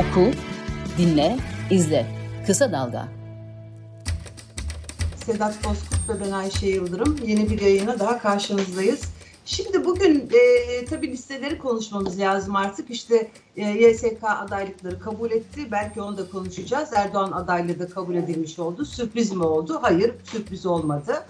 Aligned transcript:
Oku, 0.00 0.30
dinle, 0.98 1.36
izle. 1.70 2.06
Kısa 2.46 2.72
Dalga. 2.72 3.08
Sedat 5.26 5.64
Bozkurt 5.64 6.08
ve 6.08 6.24
ben 6.24 6.30
Ayşe 6.30 6.66
Yıldırım. 6.66 7.18
Yeni 7.26 7.50
bir 7.50 7.60
yayına 7.60 7.98
daha 7.98 8.18
karşınızdayız. 8.18 9.00
Şimdi 9.44 9.84
bugün 9.84 10.30
e, 10.32 10.84
tabii 10.84 11.12
listeleri 11.12 11.58
konuşmamız 11.58 12.18
lazım 12.18 12.56
artık. 12.56 12.90
İşte 12.90 13.30
e, 13.56 13.68
YSK 13.68 14.24
adaylıkları 14.24 15.00
kabul 15.00 15.30
etti. 15.30 15.72
Belki 15.72 16.02
onu 16.02 16.16
da 16.16 16.30
konuşacağız. 16.30 16.88
Erdoğan 16.92 17.32
adaylığı 17.32 17.78
da 17.78 17.88
kabul 17.88 18.14
edilmiş 18.14 18.58
oldu. 18.58 18.84
Sürpriz 18.84 19.32
mi 19.32 19.44
oldu? 19.44 19.78
Hayır, 19.82 20.14
sürpriz 20.24 20.66
olmadı. 20.66 21.24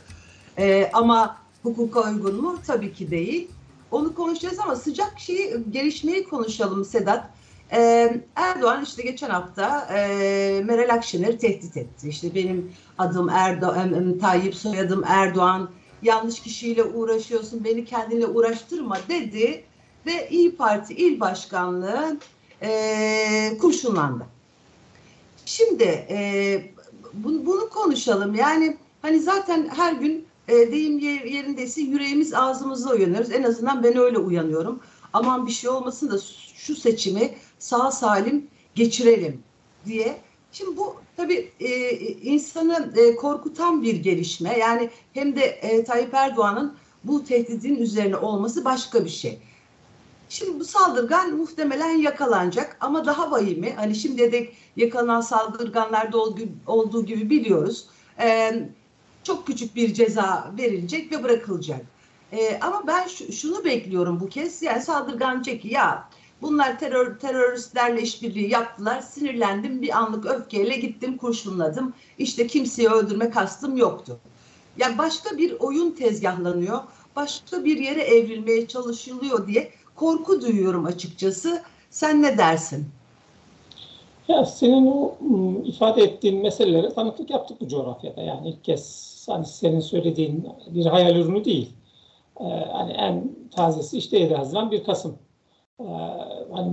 E, 0.59 0.91
ama 0.93 1.37
hukuka 1.63 2.11
uygun 2.11 2.43
mu? 2.43 2.59
Tabii 2.67 2.93
ki 2.93 3.11
değil. 3.11 3.49
Onu 3.91 4.15
konuşacağız 4.15 4.59
ama 4.59 4.77
sıcak 4.77 5.15
şeyi, 5.19 5.57
gelişmeyi 5.71 6.29
konuşalım 6.29 6.85
Sedat. 6.85 7.40
Ee, 7.73 8.21
Erdoğan 8.37 8.83
işte 8.83 9.03
geçen 9.03 9.31
hafta 9.31 9.89
e, 9.95 10.63
Meral 10.65 10.95
Akşener'i 10.95 11.39
tehdit 11.39 11.77
etti. 11.77 12.09
İşte 12.09 12.35
benim 12.35 12.73
adım 12.99 13.29
Erdoğan, 13.29 14.19
Tayyip 14.19 14.55
soyadım 14.55 15.05
Erdoğan, 15.07 15.71
yanlış 16.03 16.41
kişiyle 16.41 16.85
uğraşıyorsun, 16.85 17.65
beni 17.65 17.85
kendinle 17.85 18.27
uğraştırma 18.27 18.99
dedi 19.09 19.65
ve 20.07 20.29
İyi 20.31 20.57
Parti 20.57 20.95
il 20.95 21.21
başkanlığı 21.21 22.17
e, 22.63 23.59
kurşunlandı. 23.61 24.27
Şimdi 25.45 26.07
e, 26.11 26.63
bunu, 27.13 27.47
bunu 27.47 27.69
konuşalım. 27.69 28.35
Yani 28.35 28.77
hani 29.03 29.21
zaten 29.21 29.69
her 29.77 29.93
gün 29.93 30.27
e, 30.49 30.73
deyim 30.73 30.99
yerindeyse 31.29 31.81
yüreğimiz 31.81 32.35
ağzımızda 32.35 32.91
uyanıyoruz. 32.91 33.33
En 33.33 33.43
azından 33.43 33.83
ben 33.83 33.97
öyle 33.97 34.19
uyanıyorum. 34.19 34.81
Aman 35.13 35.47
bir 35.47 35.53
şey 35.53 35.71
olmasın 35.71 36.11
da 36.11 36.19
şu 36.55 36.77
seçimi 36.77 37.35
sağ 37.59 37.91
salim 37.91 38.49
geçirelim 38.75 39.43
diye. 39.87 40.21
Şimdi 40.53 40.77
bu 40.77 40.97
tabii 41.17 41.53
e, 41.61 41.91
insanı 42.01 42.93
e, 42.97 43.17
korkutan 43.17 43.83
bir 43.83 43.97
gelişme. 43.97 44.59
Yani 44.59 44.91
hem 45.15 45.37
de 45.37 45.45
e, 45.45 45.85
Tayyip 45.85 46.15
Erdoğan'ın 46.15 46.77
bu 47.05 47.25
tehdidin 47.25 47.77
üzerine 47.77 48.17
olması 48.17 48.65
başka 48.65 49.05
bir 49.05 49.11
şey. 49.11 49.39
Şimdi 50.29 50.61
bu 50.61 50.65
saldırgan 50.65 51.37
muhtemelen 51.37 51.99
yakalanacak 51.99 52.77
ama 52.81 53.07
daha 53.07 53.31
vahimi 53.31 53.73
hani 53.73 53.95
şimdi 53.95 54.33
de 54.33 54.51
yakalanan 54.77 55.21
saldırganlarda 55.21 56.19
olduğu 56.67 57.07
gibi 57.07 57.31
biliyoruz. 57.31 57.87
E, 58.21 58.53
çok 59.25 59.47
küçük 59.47 59.77
bir 59.77 59.95
ceza 59.95 60.53
verilecek 60.59 61.13
ve 61.13 61.23
bırakılacak. 61.23 61.81
E, 62.33 62.59
ama 62.61 62.83
ben 62.87 63.07
şu, 63.07 63.33
şunu 63.33 63.65
bekliyorum 63.65 64.21
bu 64.21 64.29
kez 64.29 64.63
yani 64.63 64.83
saldırgan 64.83 65.43
çeki 65.43 65.69
ya 65.69 66.09
bunlar 66.43 66.79
terör 66.79 67.19
teröristlerle 67.19 68.03
işbirliği 68.03 68.51
yaptılar 68.51 69.01
sinirlendim 69.01 69.83
bir 69.83 69.99
anlık 69.99 70.27
öfkeyle 70.27 70.77
gittim 70.77 71.17
kurşunladım 71.17 71.95
işte 72.19 72.47
kimseyi 72.47 72.89
öldürme 72.89 73.31
kastım 73.31 73.77
yoktu. 73.77 74.19
Yani 74.79 74.99
başka 74.99 75.39
bir 75.39 75.53
oyun 75.61 75.91
tezgahlanıyor 75.91 76.79
başka 77.17 77.65
bir 77.65 77.79
yere 77.79 78.03
evrilmeye 78.03 78.69
çalışılıyor 78.69 79.47
diye 79.47 79.71
korku 79.95 80.43
duyuyorum 80.43 80.85
açıkçası. 80.85 81.63
Sen 81.91 82.23
ne 82.23 82.39
dersin? 82.39 82.87
Ya 84.29 84.45
senin 84.45 84.87
o 84.87 85.15
ifade 85.65 86.03
ettiğin 86.03 86.43
meselelere 86.43 86.95
tanıklık 86.95 87.31
yaptık 87.31 87.61
bu 87.61 87.69
coğrafyada. 87.69 88.21
Yani 88.21 88.49
ilk 88.49 88.65
kez 88.65 89.27
hani 89.29 89.47
senin 89.47 89.81
söylediğin 89.81 90.49
bir 90.67 90.87
hayal 90.87 91.17
ürünü 91.17 91.45
değil. 91.45 91.71
Ee, 92.41 92.45
hani 92.73 92.93
en 92.93 93.31
tazesi 93.51 93.99
işte 93.99 94.19
7 94.19 94.35
Haziran 94.35 94.71
1 94.71 94.85
Kasım. 94.85 95.19
Ee, 95.81 95.85
hani 96.53 96.73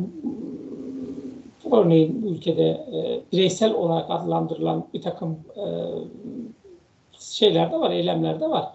örneğin 1.71 2.23
ülkede 2.23 2.69
e, 2.69 3.21
bireysel 3.31 3.73
olarak 3.73 4.11
adlandırılan 4.11 4.87
bir 4.93 5.01
takım 5.01 5.39
e, 5.55 5.65
şeyler 7.19 7.71
de 7.71 7.79
var, 7.79 7.91
eylemler 7.91 8.39
de 8.39 8.49
var. 8.49 8.71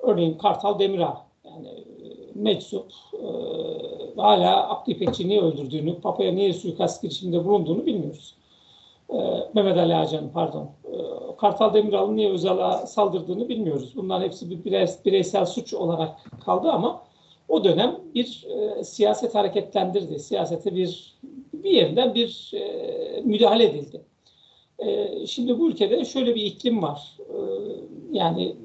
Örneğin 0.00 0.38
Kartal 0.38 0.78
Demirağ 0.78 1.16
yani 1.44 1.68
e, 1.68 1.84
meczup 2.34 2.92
e, 3.14 3.26
hala 4.16 4.70
Abdi 4.70 4.90
İpekçi 4.90 5.28
niye 5.28 5.40
öldürdüğünü, 5.40 6.00
Papa'ya 6.00 6.32
niye 6.32 6.52
suikast 6.52 7.02
girişiminde 7.02 7.44
bulunduğunu 7.44 7.86
bilmiyoruz. 7.86 8.34
E, 9.10 9.16
Mehmet 9.54 9.78
Ali 9.78 9.94
Ağcan 9.94 10.30
pardon. 10.34 10.70
Kartal 11.40 11.74
Demiral'ın 11.74 12.16
niye 12.16 12.30
Özal'a 12.30 12.86
saldırdığını 12.86 13.48
bilmiyoruz. 13.48 13.92
Bunların 13.96 14.24
hepsi 14.24 14.50
bir 14.50 14.64
bireysel 15.04 15.46
suç 15.46 15.74
olarak 15.74 16.10
kaldı 16.44 16.70
ama 16.70 17.02
o 17.48 17.64
dönem 17.64 18.00
bir 18.14 18.46
e, 18.48 18.84
siyaset 18.84 19.34
hareketlendirdi. 19.34 20.18
Siyasete 20.18 20.74
bir 20.76 21.18
bir 21.52 21.70
yerinden 21.70 22.14
bir 22.14 22.50
e, 22.54 23.22
müdahale 23.24 23.64
edildi. 23.64 24.02
E, 24.78 25.26
şimdi 25.26 25.58
bu 25.58 25.68
ülkede 25.68 26.04
şöyle 26.04 26.34
bir 26.34 26.42
iklim 26.42 26.82
var. 26.82 27.16
E, 27.18 27.36
yani 28.12 28.56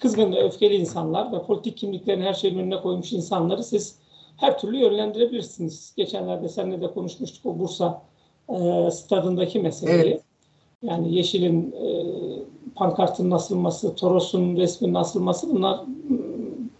kızgın 0.00 0.32
ve 0.32 0.42
öfkeli 0.42 0.74
insanlar 0.74 1.32
ve 1.32 1.42
politik 1.42 1.76
kimliklerini 1.76 2.24
her 2.24 2.34
şeyin 2.34 2.58
önüne 2.58 2.80
koymuş 2.80 3.12
insanları 3.12 3.64
siz 3.64 3.98
her 4.36 4.58
türlü 4.58 4.76
yönlendirebilirsiniz. 4.76 5.94
Geçenlerde 5.96 6.48
seninle 6.48 6.80
de 6.80 6.86
konuşmuştuk 6.86 7.46
o 7.46 7.58
Bursa 7.58 8.02
e, 8.48 8.90
stadındaki 8.90 9.60
meseleyi. 9.60 10.12
Evet. 10.12 10.25
Yani 10.86 11.14
Yeşil'in 11.14 11.72
e, 11.72 11.88
pankartının 12.74 13.30
asılması, 13.30 13.94
Toros'un 13.94 14.56
resminin 14.56 14.94
asılması 14.94 15.54
bunlar 15.54 15.80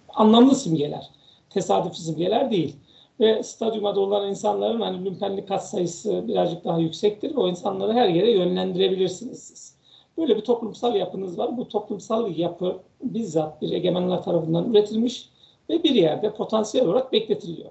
anlamlı 0.09 0.55
simgeler. 0.55 1.11
Tesadüfi 1.51 2.03
simgeler 2.03 2.51
değil. 2.51 2.77
Ve 3.21 3.43
stadyuma 3.43 3.97
dolanan 3.97 4.29
insanların 4.29 4.81
hani 4.81 5.05
lümpenli 5.05 5.47
kat 5.47 5.69
sayısı 5.69 6.29
birazcık 6.29 6.65
daha 6.65 6.79
yüksektir. 6.79 7.37
O 7.37 7.49
insanları 7.49 7.93
her 7.93 8.09
yere 8.09 8.31
yönlendirebilirsiniz 8.31 9.43
siz. 9.43 9.77
Böyle 10.19 10.37
bir 10.37 10.41
toplumsal 10.41 10.97
yapınız 10.97 11.39
var. 11.39 11.57
Bu 11.57 11.69
toplumsal 11.69 12.37
yapı 12.37 12.79
bizzat 13.03 13.63
bir 13.63 13.73
egemenler 13.73 14.23
tarafından 14.23 14.71
üretilmiş 14.71 15.29
ve 15.71 15.83
bir 15.83 15.95
yerde 15.95 16.35
potansiyel 16.35 16.87
olarak 16.87 17.13
bekletiliyor. 17.13 17.71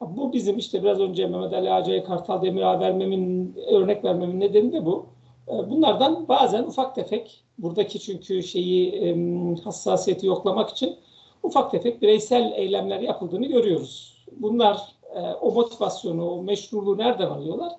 Bu 0.00 0.32
bizim 0.32 0.58
işte 0.58 0.82
biraz 0.82 1.00
önce 1.00 1.26
Mehmet 1.26 1.52
Ali 1.52 1.72
Ağaca'ya 1.72 2.04
Kartal 2.04 2.42
Demirağ 2.42 2.80
vermemin, 2.80 3.54
örnek 3.70 4.04
vermemin 4.04 4.40
nedeni 4.40 4.72
de 4.72 4.86
bu. 4.86 5.06
Ee, 5.48 5.70
bunlardan 5.70 6.28
bazen 6.28 6.62
ufak 6.62 6.94
tefek, 6.94 7.44
buradaki 7.58 8.00
çünkü 8.00 8.42
şeyi 8.42 9.14
hassasiyeti 9.64 10.26
yoklamak 10.26 10.70
için 10.70 10.96
ufak 11.42 11.70
tefek 11.70 12.02
bireysel 12.02 12.52
eylemler 12.56 13.00
yapıldığını 13.00 13.46
görüyoruz. 13.46 14.24
Bunlar 14.32 14.80
e, 15.14 15.20
o 15.20 15.52
motivasyonu, 15.52 16.30
o 16.30 16.42
meşruluğu 16.42 16.98
nereden 16.98 17.30
alıyorlar? 17.30 17.72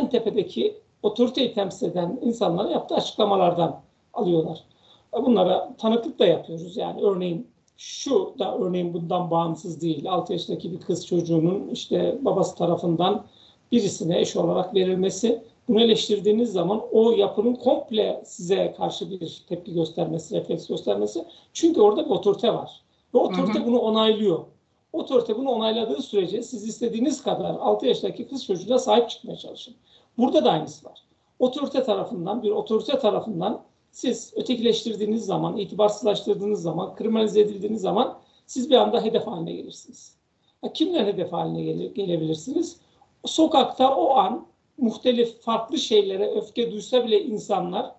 En 0.00 0.10
tepedeki 0.10 0.80
otoriteyi 1.02 1.54
temsil 1.54 1.86
eden 1.86 2.18
insanlara 2.22 2.70
yaptığı 2.70 2.94
açıklamalardan 2.94 3.80
alıyorlar. 4.14 4.64
Bunlara 5.12 5.76
tanıklık 5.78 6.18
da 6.18 6.26
yapıyoruz. 6.26 6.76
Yani 6.76 7.02
örneğin 7.02 7.46
şu 7.76 8.34
da 8.38 8.58
örneğin 8.58 8.94
bundan 8.94 9.30
bağımsız 9.30 9.80
değil. 9.80 10.10
6 10.10 10.32
yaşındaki 10.32 10.72
bir 10.72 10.80
kız 10.80 11.06
çocuğunun 11.06 11.68
işte 11.68 12.18
babası 12.20 12.56
tarafından 12.56 13.26
birisine 13.72 14.20
eş 14.20 14.36
olarak 14.36 14.74
verilmesi 14.74 15.42
bunu 15.68 15.80
eleştirdiğiniz 15.80 16.52
zaman 16.52 16.82
o 16.92 17.10
yapının 17.10 17.54
komple 17.54 18.22
size 18.24 18.74
karşı 18.76 19.10
bir 19.10 19.44
tepki 19.48 19.74
göstermesi, 19.74 20.36
refleks 20.36 20.66
göstermesi. 20.66 21.24
Çünkü 21.52 21.80
orada 21.80 22.04
bir 22.04 22.10
otorite 22.10 22.54
var. 22.54 22.82
Ve 23.14 23.18
otorite 23.18 23.58
hı 23.58 23.62
hı. 23.62 23.66
bunu 23.66 23.78
onaylıyor. 23.78 24.44
Otorite 24.92 25.36
bunu 25.36 25.50
onayladığı 25.50 26.02
sürece 26.02 26.42
siz 26.42 26.68
istediğiniz 26.68 27.22
kadar 27.22 27.54
6 27.54 27.86
yaşındaki 27.86 28.28
kız 28.28 28.46
çocuğuna 28.46 28.78
sahip 28.78 29.10
çıkmaya 29.10 29.36
çalışın. 29.36 29.74
Burada 30.18 30.44
da 30.44 30.50
aynısı 30.50 30.86
var. 30.86 31.02
Otorite 31.38 31.82
tarafından, 31.82 32.42
bir 32.42 32.50
otorite 32.50 32.98
tarafından 32.98 33.62
siz 33.90 34.32
ötekileştirdiğiniz 34.36 35.26
zaman, 35.26 35.56
itibarsızlaştırdığınız 35.56 36.62
zaman, 36.62 36.94
kriminalize 36.94 37.40
edildiğiniz 37.40 37.80
zaman 37.80 38.18
siz 38.46 38.70
bir 38.70 38.74
anda 38.74 39.02
hedef 39.02 39.26
haline 39.26 39.52
gelirsiniz. 39.52 40.16
Ya 40.62 40.72
kimden 40.72 41.06
hedef 41.06 41.32
haline 41.32 41.62
gele, 41.62 41.86
gelebilirsiniz? 41.86 42.80
Sokakta 43.24 43.96
o 43.96 44.16
an 44.16 44.46
muhtelif 44.78 45.40
farklı 45.40 45.78
şeylere 45.78 46.30
öfke 46.30 46.72
duysa 46.72 47.04
bile 47.04 47.22
insanlar 47.24 47.94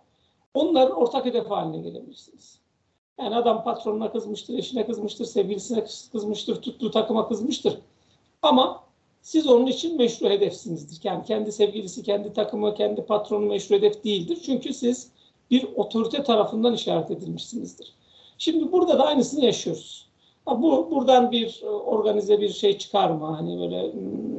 onların 0.54 0.96
ortak 0.98 1.26
hedef 1.26 1.50
haline 1.50 1.82
gelebilirsiniz. 1.82 2.60
Yani 3.20 3.36
adam 3.36 3.64
patronuna 3.64 4.12
kızmıştır, 4.12 4.58
eşine 4.58 4.86
kızmıştır, 4.86 5.26
sevgilisine 5.26 5.86
kızmıştır, 6.12 6.62
tuttuğu 6.62 6.92
takıma 6.92 7.28
kızmıştır. 7.28 7.78
Ama 8.42 8.84
siz 9.22 9.48
onun 9.48 9.66
için 9.66 9.98
meşru 9.98 10.30
hedefsinizdir. 10.30 11.00
Yani 11.04 11.26
kendi 11.26 11.52
sevgilisi, 11.52 12.04
kendi 12.04 12.34
takımı, 12.34 12.76
kendi 12.76 13.06
patronu 13.06 13.46
meşru 13.46 13.76
hedef 13.76 14.04
değildir. 14.04 14.40
Çünkü 14.46 14.74
siz 14.74 15.12
bir 15.52 15.68
otorite 15.76 16.24
tarafından 16.24 16.74
işaret 16.74 17.12
edilmişsinizdir. 17.12 17.94
Şimdi 18.38 18.72
burada 18.72 19.00
da 19.00 19.06
aynısını 19.06 19.46
yaşıyoruz. 19.46 20.10
Ha, 20.46 20.62
bu 20.62 20.92
buradan 20.92 21.32
bir 21.32 21.62
e, 21.64 21.70
organize 21.70 22.42
bir 22.42 22.50
şey 22.50 22.78
çıkar 22.78 23.10
mı? 23.10 23.26
Hani 23.26 23.60
böyle 23.60 23.94
hmm, 23.94 24.39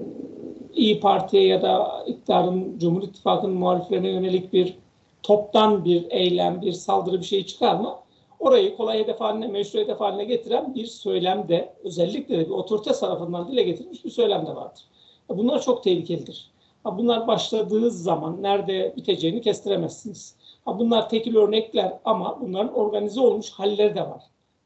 İyi 0.74 1.00
Parti'ye 1.00 1.46
ya 1.46 1.62
da 1.62 2.04
iktidarın 2.06 2.78
Cumhur 2.78 3.02
İttifakı'nın 3.02 3.54
muhaliflerine 3.54 4.08
yönelik 4.08 4.52
bir 4.52 4.78
toptan 5.22 5.84
bir 5.84 6.10
eylem, 6.10 6.62
bir 6.62 6.72
saldırı 6.72 7.20
bir 7.20 7.26
şey 7.26 7.46
çıkar 7.46 7.74
mı? 7.74 7.94
Orayı 8.38 8.76
kolay 8.76 8.98
hedef 8.98 9.20
haline, 9.20 9.46
meşru 9.46 9.78
hedef 9.78 10.00
haline 10.00 10.24
getiren 10.24 10.74
bir 10.74 10.86
söylemde 10.86 11.72
özellikle 11.84 12.38
de 12.38 12.44
bir 12.44 12.50
otorite 12.50 12.92
tarafından 12.92 13.48
dile 13.48 13.62
getirilmiş 13.62 14.04
bir 14.04 14.10
söylem 14.10 14.46
de 14.46 14.54
vardır. 14.54 14.82
Bunlar 15.28 15.62
çok 15.62 15.84
tehlikelidir. 15.84 16.50
Bunlar 16.84 17.26
başladığı 17.26 17.90
zaman 17.90 18.42
nerede 18.42 18.94
biteceğini 18.96 19.40
kestiremezsiniz. 19.40 20.36
Bunlar 20.66 21.08
tekil 21.08 21.36
örnekler 21.36 21.98
ama 22.04 22.38
bunların 22.40 22.74
organize 22.74 23.20
olmuş 23.20 23.50
halleri 23.50 23.94
de 23.94 24.00
var. 24.00 24.22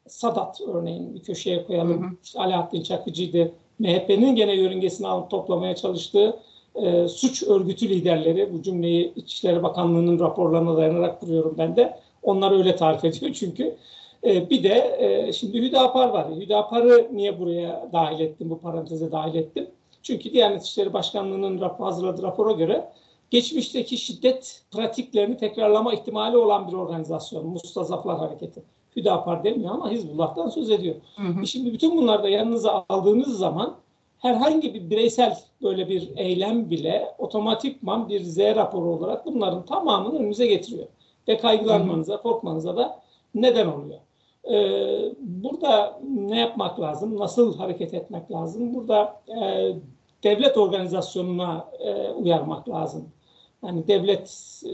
Sadat 0.09 0.61
örneğin 0.61 1.15
bir 1.15 1.23
köşeye 1.23 1.67
koyalım. 1.67 2.03
Hı 2.03 2.07
hı. 2.07 2.11
İşte 2.25 2.41
Alaaddin 2.41 2.83
Çakıcı'ydı. 2.83 3.53
MHP'nin 3.79 4.37
gene 4.37 4.55
yörüngesini 4.55 5.07
alıp 5.07 5.31
toplamaya 5.31 5.77
çalıştığı 5.77 6.37
e, 6.75 7.09
suç 7.09 7.43
örgütü 7.43 7.89
liderleri, 7.89 8.53
bu 8.53 8.63
cümleyi 8.63 9.13
İçişleri 9.17 9.63
Bakanlığı'nın 9.63 10.21
raporlarına 10.21 10.77
dayanarak 10.77 11.21
kuruyorum 11.21 11.55
ben 11.59 11.77
de. 11.77 11.99
Onlar 12.23 12.53
öyle 12.53 12.77
tarif 12.77 13.05
ediyor 13.05 13.33
çünkü. 13.35 13.77
E, 14.25 14.51
bir 14.51 14.63
de 14.63 14.97
e, 14.99 15.33
şimdi 15.33 15.63
Hüdapar 15.63 16.09
var. 16.09 16.27
Hüdapar'ı 16.37 17.09
niye 17.13 17.41
buraya 17.41 17.89
dahil 17.93 18.21
ettim, 18.21 18.51
bu 18.51 18.61
paranteze 18.61 19.13
dahil 19.13 19.35
ettim? 19.35 19.67
Çünkü 20.03 20.33
Diyanet 20.33 20.65
İşleri 20.65 20.93
Başkanlığı'nın 20.93 21.61
rapor, 21.61 21.85
hazırladığı 21.85 22.23
rapora 22.23 22.53
göre 22.53 22.89
geçmişteki 23.31 23.99
şiddet 23.99 24.63
pratiklerini 24.71 25.37
tekrarlama 25.37 25.95
ihtimali 25.95 26.37
olan 26.37 26.69
bir 26.69 26.73
organizasyon. 26.73 27.47
Mustazaflar 27.47 28.19
Hareketi. 28.19 28.63
Hüdapar 28.97 29.45
demiyor 29.45 29.75
ama 29.75 29.91
Hizbullah'tan 29.91 30.49
söz 30.49 30.71
ediyor. 30.71 30.95
Hı 31.17 31.23
hı. 31.23 31.43
E 31.43 31.47
şimdi 31.47 31.73
bütün 31.73 31.97
bunları 31.97 32.23
da 32.23 32.29
yanınıza 32.29 32.85
aldığınız 32.89 33.39
zaman 33.39 33.75
herhangi 34.19 34.75
bir 34.75 34.91
bireysel 34.91 35.39
böyle 35.63 35.89
bir 35.89 36.11
eylem 36.17 36.71
bile 36.71 37.15
otomatikman 37.19 38.09
bir 38.09 38.23
Z 38.23 38.39
raporu 38.39 38.91
olarak 38.91 39.27
bunların 39.27 39.65
tamamını 39.65 40.19
önünüze 40.19 40.47
getiriyor. 40.47 40.87
Ve 41.29 41.39
kaygılanmanıza, 41.39 42.23
korkmanıza 42.23 42.77
da 42.77 43.01
neden 43.35 43.67
oluyor. 43.67 43.99
Ee, 44.51 45.15
burada 45.21 46.01
ne 46.09 46.41
yapmak 46.41 46.81
lazım? 46.81 47.19
Nasıl 47.19 47.57
hareket 47.59 47.95
etmek 47.95 48.31
lazım? 48.33 48.75
Burada 48.75 49.21
e, 49.29 49.73
devlet 50.23 50.57
organizasyonuna 50.57 51.69
e, 51.79 52.11
uyarmak 52.11 52.69
lazım. 52.69 53.09
Yani 53.65 53.89
devlet 53.89 54.63
e, 54.67 54.73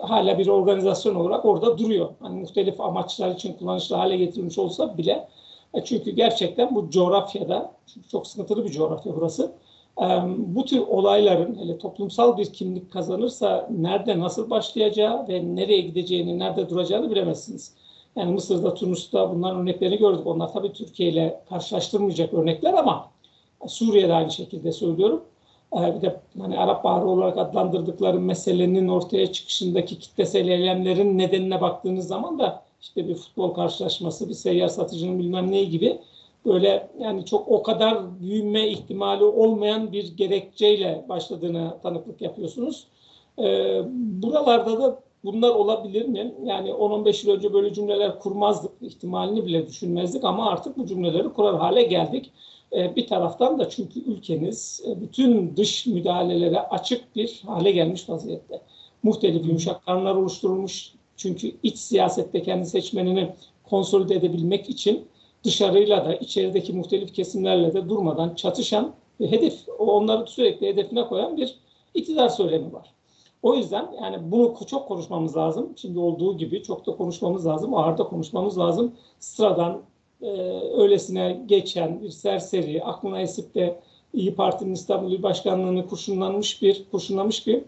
hala 0.00 0.38
bir 0.38 0.46
organizasyon 0.46 1.14
olarak 1.14 1.44
orada 1.44 1.78
duruyor. 1.78 2.08
Hani 2.20 2.40
muhtelif 2.40 2.80
amaçlar 2.80 3.30
için 3.30 3.52
kullanışlı 3.52 3.96
hale 3.96 4.16
getirilmiş 4.16 4.58
olsa 4.58 4.98
bile 4.98 5.28
e, 5.74 5.84
çünkü 5.84 6.10
gerçekten 6.10 6.74
bu 6.74 6.90
coğrafyada 6.90 7.72
çok 8.10 8.26
sıkıntılı 8.26 8.64
bir 8.64 8.70
coğrafya 8.70 9.16
burası. 9.16 9.52
E, 9.98 10.04
bu 10.36 10.64
tür 10.64 10.78
olayların 10.78 11.58
hele 11.58 11.78
toplumsal 11.78 12.38
bir 12.38 12.52
kimlik 12.52 12.92
kazanırsa 12.92 13.68
nerede 13.70 14.18
nasıl 14.18 14.50
başlayacağı 14.50 15.28
ve 15.28 15.56
nereye 15.56 15.80
gideceğini, 15.80 16.38
nerede 16.38 16.68
duracağını 16.68 17.10
bilemezsiniz. 17.10 17.74
Yani 18.16 18.32
Mısır'da, 18.32 18.74
Tunus'ta 18.74 19.34
bunların 19.34 19.60
örneklerini 19.60 19.98
gördük. 19.98 20.26
Onlar 20.26 20.52
tabii 20.52 20.72
Türkiye 20.72 21.08
ile 21.08 21.40
karşılaştırmayacak 21.48 22.34
örnekler 22.34 22.74
ama 22.74 23.10
Suriye'de 23.66 24.14
aynı 24.14 24.30
şekilde 24.30 24.72
söylüyorum. 24.72 25.24
Bir 25.72 26.02
de 26.02 26.20
hani 26.40 26.58
Arap 26.58 26.84
Baharı 26.84 27.06
olarak 27.06 27.38
adlandırdıkları 27.38 28.20
meselenin 28.20 28.88
ortaya 28.88 29.32
çıkışındaki 29.32 29.98
kitlesel 29.98 30.48
eylemlerin 30.48 31.18
nedenine 31.18 31.60
baktığınız 31.60 32.06
zaman 32.06 32.38
da 32.38 32.62
işte 32.80 33.08
bir 33.08 33.14
futbol 33.14 33.54
karşılaşması, 33.54 34.28
bir 34.28 34.34
seyyar 34.34 34.68
satıcının 34.68 35.18
bilmem 35.18 35.50
neyi 35.50 35.70
gibi 35.70 35.98
böyle 36.46 36.88
yani 36.98 37.24
çok 37.24 37.48
o 37.48 37.62
kadar 37.62 38.20
büyüme 38.20 38.68
ihtimali 38.68 39.24
olmayan 39.24 39.92
bir 39.92 40.16
gerekçeyle 40.16 41.04
başladığını 41.08 41.76
tanıklık 41.82 42.20
yapıyorsunuz. 42.22 42.86
Ee, 43.38 43.82
buralarda 43.94 44.82
da 44.82 44.98
bunlar 45.24 45.50
olabilir 45.50 46.08
mi? 46.08 46.34
Yani 46.44 46.70
10-15 46.70 47.26
yıl 47.26 47.36
önce 47.36 47.52
böyle 47.52 47.74
cümleler 47.74 48.18
kurmazdık, 48.18 48.72
ihtimalini 48.80 49.46
bile 49.46 49.66
düşünmezdik 49.66 50.24
ama 50.24 50.50
artık 50.50 50.78
bu 50.78 50.86
cümleleri 50.86 51.28
kurar 51.28 51.58
hale 51.58 51.82
geldik. 51.82 52.30
Ee, 52.76 52.96
bir 52.96 53.06
taraftan 53.06 53.58
da 53.58 53.68
çünkü 53.68 54.00
ülkeniz 54.00 54.82
e, 54.86 55.00
bütün 55.00 55.56
dış 55.56 55.86
müdahalelere 55.86 56.60
açık 56.60 57.16
bir 57.16 57.42
hale 57.46 57.70
gelmiş 57.70 58.08
vaziyette. 58.08 58.60
Muhtelif 59.02 59.46
yumuşak 59.46 59.86
kanunlar 59.86 60.14
oluşturulmuş. 60.14 60.92
Çünkü 61.16 61.52
iç 61.62 61.78
siyasette 61.78 62.42
kendi 62.42 62.66
seçmenini 62.66 63.30
konsolide 63.64 64.14
edebilmek 64.14 64.70
için 64.70 65.06
dışarıyla 65.44 66.04
da 66.04 66.14
içerideki 66.14 66.72
muhtelif 66.72 67.14
kesimlerle 67.14 67.74
de 67.74 67.88
durmadan 67.88 68.34
çatışan 68.34 68.94
ve 69.20 69.30
hedef 69.30 69.54
onları 69.78 70.26
sürekli 70.26 70.66
hedefine 70.66 71.06
koyan 71.06 71.36
bir 71.36 71.54
iktidar 71.94 72.28
söylemi 72.28 72.72
var. 72.72 72.92
O 73.42 73.54
yüzden 73.54 73.92
yani 74.02 74.32
bunu 74.32 74.54
çok 74.66 74.88
konuşmamız 74.88 75.36
lazım. 75.36 75.72
Şimdi 75.76 75.98
olduğu 75.98 76.36
gibi 76.36 76.62
çok 76.62 76.86
da 76.86 76.96
konuşmamız 76.96 77.46
lazım. 77.46 77.74
Ağırda 77.74 78.04
konuşmamız 78.04 78.58
lazım. 78.58 78.92
Sıradan 79.18 79.82
e, 80.22 80.28
öylesine 80.76 81.42
geçen 81.46 82.02
bir 82.02 82.10
serseri, 82.10 82.84
aklına 82.84 83.20
esip 83.20 83.54
de 83.54 83.80
İyi 84.14 84.34
Parti'nin 84.34 84.74
İstanbul 84.74 85.12
İl 85.12 85.22
Başkanlığı'nı 85.22 85.86
kurşunlanmış 85.86 86.62
bir, 86.62 86.84
kurşunlamış 86.90 87.46
bir 87.46 87.62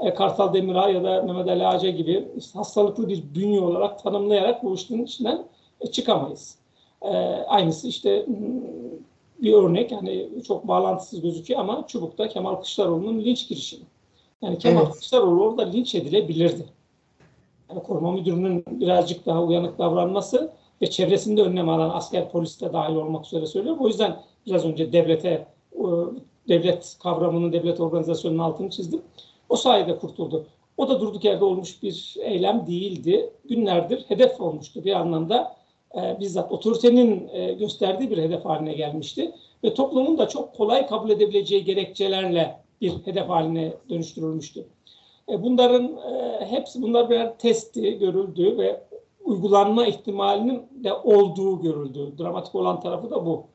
e, 0.00 0.14
Kartal 0.14 0.54
Demirağ 0.54 0.88
ya 0.88 1.04
da 1.04 1.22
Mehmet 1.22 1.48
Ali 1.48 1.66
Ağaca 1.66 1.90
gibi 1.90 2.28
hastalıklı 2.54 3.08
bir 3.08 3.22
bünye 3.34 3.60
olarak 3.60 4.02
tanımlayarak 4.02 4.64
bu 4.64 4.74
işin 4.74 5.04
içinden 5.04 5.44
e, 5.80 5.86
çıkamayız. 5.86 6.58
E, 7.02 7.08
aynısı 7.48 7.88
işte 7.88 8.26
bir 9.42 9.52
örnek 9.52 9.92
yani 9.92 10.28
çok 10.46 10.68
bağlantısız 10.68 11.20
gözüküyor 11.20 11.60
ama 11.60 11.84
Çubuk'ta 11.86 12.28
Kemal 12.28 12.54
Kılıçdaroğlu'nun 12.54 13.24
linç 13.24 13.48
girişimi. 13.48 13.84
Yani 14.42 14.58
Kemal 14.58 14.82
evet. 14.82 14.92
Kılıçdaroğlu 14.92 15.44
orada 15.44 15.62
linç 15.62 15.94
edilebilirdi. 15.94 16.64
Yani 17.70 17.82
koruma 17.82 18.12
müdürünün 18.12 18.64
birazcık 18.66 19.26
daha 19.26 19.42
uyanık 19.42 19.78
davranması 19.78 20.52
ve 20.82 20.90
çevresinde 20.90 21.42
önlem 21.42 21.68
alan 21.68 21.90
asker 21.90 22.30
polis 22.30 22.60
de 22.60 22.72
dahil 22.72 22.94
olmak 22.94 23.26
üzere 23.26 23.46
söylüyorum. 23.46 23.84
O 23.84 23.88
yüzden 23.88 24.16
biraz 24.46 24.64
önce 24.64 24.92
devlete 24.92 25.46
devlet 26.48 26.96
kavramının, 27.02 27.52
devlet 27.52 27.80
organizasyonunun 27.80 28.38
altını 28.38 28.70
çizdim. 28.70 29.02
O 29.48 29.56
sayede 29.56 29.98
kurtuldu. 29.98 30.46
O 30.76 30.88
da 30.88 31.00
durduk 31.00 31.24
yerde 31.24 31.44
olmuş 31.44 31.82
bir 31.82 32.16
eylem 32.20 32.66
değildi. 32.66 33.30
Günlerdir 33.44 34.04
hedef 34.08 34.40
olmuştu 34.40 34.84
bir 34.84 34.92
anlamda. 34.92 35.56
E, 35.94 36.20
bizzat 36.20 36.52
otoritenin 36.52 37.28
e, 37.32 37.52
gösterdiği 37.52 38.10
bir 38.10 38.18
hedef 38.18 38.44
haline 38.44 38.72
gelmişti. 38.72 39.32
Ve 39.64 39.74
toplumun 39.74 40.18
da 40.18 40.28
çok 40.28 40.54
kolay 40.54 40.86
kabul 40.86 41.10
edebileceği 41.10 41.64
gerekçelerle 41.64 42.58
bir 42.80 42.92
hedef 43.04 43.28
haline 43.28 43.72
dönüştürülmüştü. 43.90 44.64
E, 45.28 45.42
bunların 45.42 45.84
e, 45.84 46.46
hepsi 46.46 46.82
bunlar 46.82 47.10
birer 47.10 47.38
testi 47.38 47.98
görüldü 47.98 48.58
ve 48.58 48.80
uygulanma 49.24 49.86
ihtimalinin 49.86 50.62
de 50.84 50.92
olduğu 50.92 51.62
görüldü. 51.62 52.12
Dramatik 52.18 52.54
olan 52.54 52.80
tarafı 52.80 53.10
da 53.10 53.26
bu. 53.26 53.46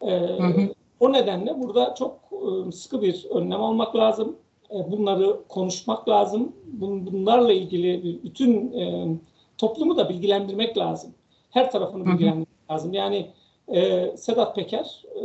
E, 0.00 0.10
hı 0.18 0.46
hı. 0.46 0.68
O 1.00 1.12
nedenle 1.12 1.60
burada 1.60 1.94
çok 1.94 2.18
e, 2.32 2.72
sıkı 2.72 3.02
bir 3.02 3.26
önlem 3.30 3.62
almak 3.62 3.96
lazım. 3.96 4.36
E, 4.70 4.92
bunları 4.92 5.36
konuşmak 5.48 6.08
lazım. 6.08 6.52
Bunlarla 7.12 7.52
ilgili 7.52 8.20
bütün 8.24 8.72
e, 8.72 9.16
toplumu 9.58 9.96
da 9.96 10.08
bilgilendirmek 10.08 10.78
lazım. 10.78 11.14
Her 11.50 11.70
tarafını 11.70 12.06
bilgilendirmek 12.06 12.48
hı 12.48 12.72
hı. 12.72 12.74
lazım. 12.74 12.92
Yani 12.92 13.30
e, 13.68 14.12
Sedat 14.16 14.56
Peker 14.56 15.02
e, 15.14 15.20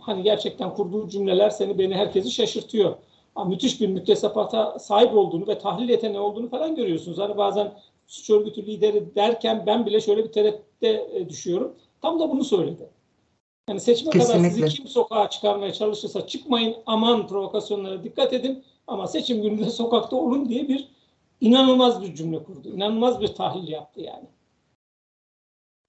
hani 0.00 0.22
gerçekten 0.22 0.74
kurduğu 0.74 1.08
cümleler 1.08 1.50
seni 1.50 1.78
beni 1.78 1.94
herkesi 1.94 2.30
şaşırtıyor. 2.30 2.94
Ha, 3.34 3.44
müthiş 3.44 3.80
bir 3.80 3.88
müktesebata 3.88 4.78
sahip 4.78 5.14
olduğunu 5.14 5.46
ve 5.46 5.58
tahlil 5.58 5.88
yeteneği 5.88 6.20
olduğunu 6.20 6.48
falan 6.48 6.74
görüyorsunuz. 6.74 7.18
Hani 7.18 7.36
bazen 7.36 7.72
suç 8.08 8.30
örgütü 8.30 8.66
lideri 8.66 9.14
derken 9.14 9.64
ben 9.66 9.86
bile 9.86 10.00
şöyle 10.00 10.24
bir 10.24 10.32
tereddütte 10.32 11.06
e, 11.14 11.28
düşüyorum. 11.28 11.74
Tam 12.02 12.20
da 12.20 12.30
bunu 12.30 12.44
söyledi. 12.44 12.88
Yani 13.68 13.80
seçime 13.80 14.10
Kesinlikle. 14.10 14.38
kadar 14.38 14.50
sizi 14.50 14.76
kim 14.76 14.88
sokağa 14.88 15.30
çıkarmaya 15.30 15.72
çalışırsa 15.72 16.26
çıkmayın 16.26 16.76
aman 16.86 17.26
provokasyonlara 17.26 18.04
dikkat 18.04 18.32
edin 18.32 18.64
ama 18.86 19.06
seçim 19.06 19.42
gününde 19.42 19.70
sokakta 19.70 20.16
olun 20.16 20.48
diye 20.48 20.68
bir 20.68 20.88
inanılmaz 21.40 22.02
bir 22.02 22.14
cümle 22.14 22.42
kurdu. 22.42 22.68
İnanılmaz 22.68 23.20
bir 23.20 23.28
tahlil 23.28 23.68
yaptı 23.68 24.00
yani. 24.00 24.28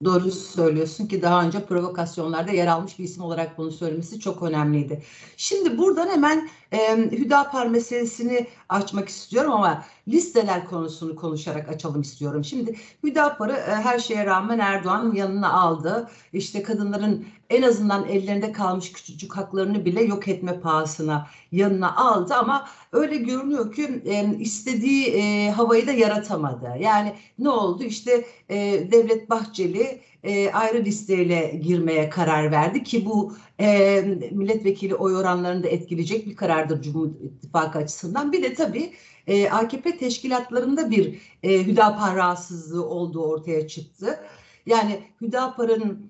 Doğru 0.04 0.30
söylüyorsun 0.30 1.06
ki 1.06 1.22
daha 1.22 1.44
önce 1.44 1.64
provokasyonlarda 1.66 2.50
yer 2.52 2.66
almış 2.66 2.98
bir 2.98 3.04
isim 3.04 3.22
olarak 3.22 3.58
bunu 3.58 3.70
söylemesi 3.70 4.20
çok 4.20 4.42
önemliydi. 4.42 5.02
Şimdi 5.36 5.78
buradan 5.78 6.08
hemen 6.08 6.50
e, 6.72 6.96
Hüdapar 6.96 7.66
meselesini 7.66 8.46
açmak 8.68 9.08
istiyorum 9.08 9.52
ama 9.52 9.84
listeler 10.08 10.66
konusunu 10.66 11.16
konuşarak 11.16 11.68
açalım 11.68 12.00
istiyorum. 12.00 12.44
Şimdi 12.44 12.76
Hüdapar'ı 13.04 13.52
e, 13.52 13.74
her 13.74 13.98
şeye 13.98 14.26
rağmen 14.26 14.58
Erdoğan 14.58 15.12
yanına 15.12 15.52
aldı. 15.52 16.10
İşte 16.32 16.62
kadınların 16.62 17.26
en 17.50 17.62
azından 17.62 18.08
ellerinde 18.08 18.52
kalmış 18.52 18.92
küçücük 18.92 19.36
haklarını 19.36 19.84
bile 19.84 20.02
yok 20.02 20.28
etme 20.28 20.60
pahasına 20.60 21.26
yanına 21.52 21.96
aldı 21.96 22.34
ama 22.34 22.68
öyle 22.92 23.16
görünüyor 23.16 23.74
ki 23.74 24.02
e, 24.04 24.38
istediği 24.38 25.06
e, 25.06 25.50
havayı 25.50 25.86
da 25.86 25.92
yaratamadı. 25.92 26.70
Yani 26.80 27.14
ne 27.38 27.48
oldu? 27.48 27.84
İşte 27.84 28.24
e, 28.48 28.56
Devlet 28.92 29.30
Bahçeli 29.30 30.00
e, 30.22 30.50
ayrı 30.50 30.84
listeyle 30.84 31.60
girmeye 31.64 32.10
karar 32.10 32.52
verdi 32.52 32.84
ki 32.84 33.04
bu 33.06 33.36
e, 33.60 34.00
milletvekili 34.30 34.94
oy 34.94 35.16
oranlarını 35.16 35.62
da 35.62 35.68
etkileyecek 35.68 36.26
bir 36.26 36.36
karardır 36.36 36.82
Cumhur 36.82 37.08
İttifakı 37.24 37.78
açısından. 37.78 38.32
Bir 38.32 38.42
de 38.42 38.54
tabii 38.54 38.92
e, 39.26 39.50
AKP 39.50 39.98
teşkilatlarında 39.98 40.90
bir 40.90 41.20
e, 41.42 41.66
Hüdapar 41.66 42.16
rahatsızlığı 42.16 42.86
olduğu 42.86 43.22
ortaya 43.22 43.68
çıktı. 43.68 44.20
Yani 44.66 45.00
Hüdapar'ın 45.20 46.09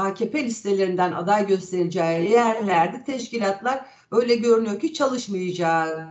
AKP 0.00 0.44
listelerinden 0.44 1.12
aday 1.12 1.46
göstereceği 1.46 2.30
yerlerde 2.30 3.04
teşkilatlar 3.04 3.80
öyle 4.10 4.34
görünüyor 4.34 4.80
ki 4.80 4.92
çalışmayacak. 4.92 6.08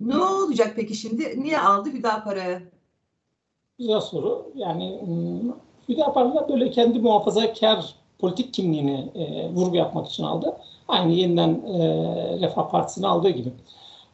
Ne 0.00 0.16
olacak 0.16 0.72
peki 0.76 0.94
şimdi? 0.94 1.42
Niye 1.42 1.60
aldı 1.60 1.88
Hüdapar'ı? 1.90 2.62
Güzel 3.78 4.00
soru. 4.00 4.52
Yani 4.54 5.00
hmm, 5.04 5.52
Hüdapar'da 5.88 6.48
böyle 6.48 6.70
kendi 6.70 6.98
muhafazakar 6.98 7.94
politik 8.18 8.54
kimliğini 8.54 9.10
e, 9.14 9.48
vurgu 9.48 9.76
yapmak 9.76 10.08
için 10.08 10.24
aldı. 10.24 10.56
Aynı 10.88 11.12
yeniden 11.12 11.50
e, 11.50 11.78
Refah 12.40 12.70
Partisi'ni 12.70 13.06
aldığı 13.06 13.30
gibi. 13.30 13.52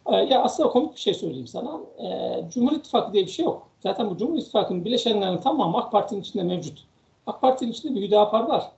E, 0.07 0.17
ya 0.17 0.43
aslında 0.43 0.69
komik 0.69 0.95
bir 0.95 1.01
şey 1.01 1.15
söyleyeyim 1.15 1.47
sana. 1.47 1.81
E, 1.99 2.41
Cumhur 2.51 2.73
İttifakı 2.73 3.13
diye 3.13 3.27
bir 3.27 3.31
şey 3.31 3.45
yok. 3.45 3.69
Zaten 3.83 4.11
bu 4.11 4.17
Cumhur 4.17 4.39
İttifakı'nın 4.39 4.85
bileşenlerinin 4.85 5.41
tamamı 5.41 5.79
AK 5.79 5.93
Parti'nin 5.93 6.21
içinde 6.21 6.43
mevcut. 6.43 6.85
AK 7.27 7.41
Parti'nin 7.41 7.73
içinde 7.73 7.95
bir 7.95 8.03
Hüdapar 8.07 8.49
var. 8.49 8.71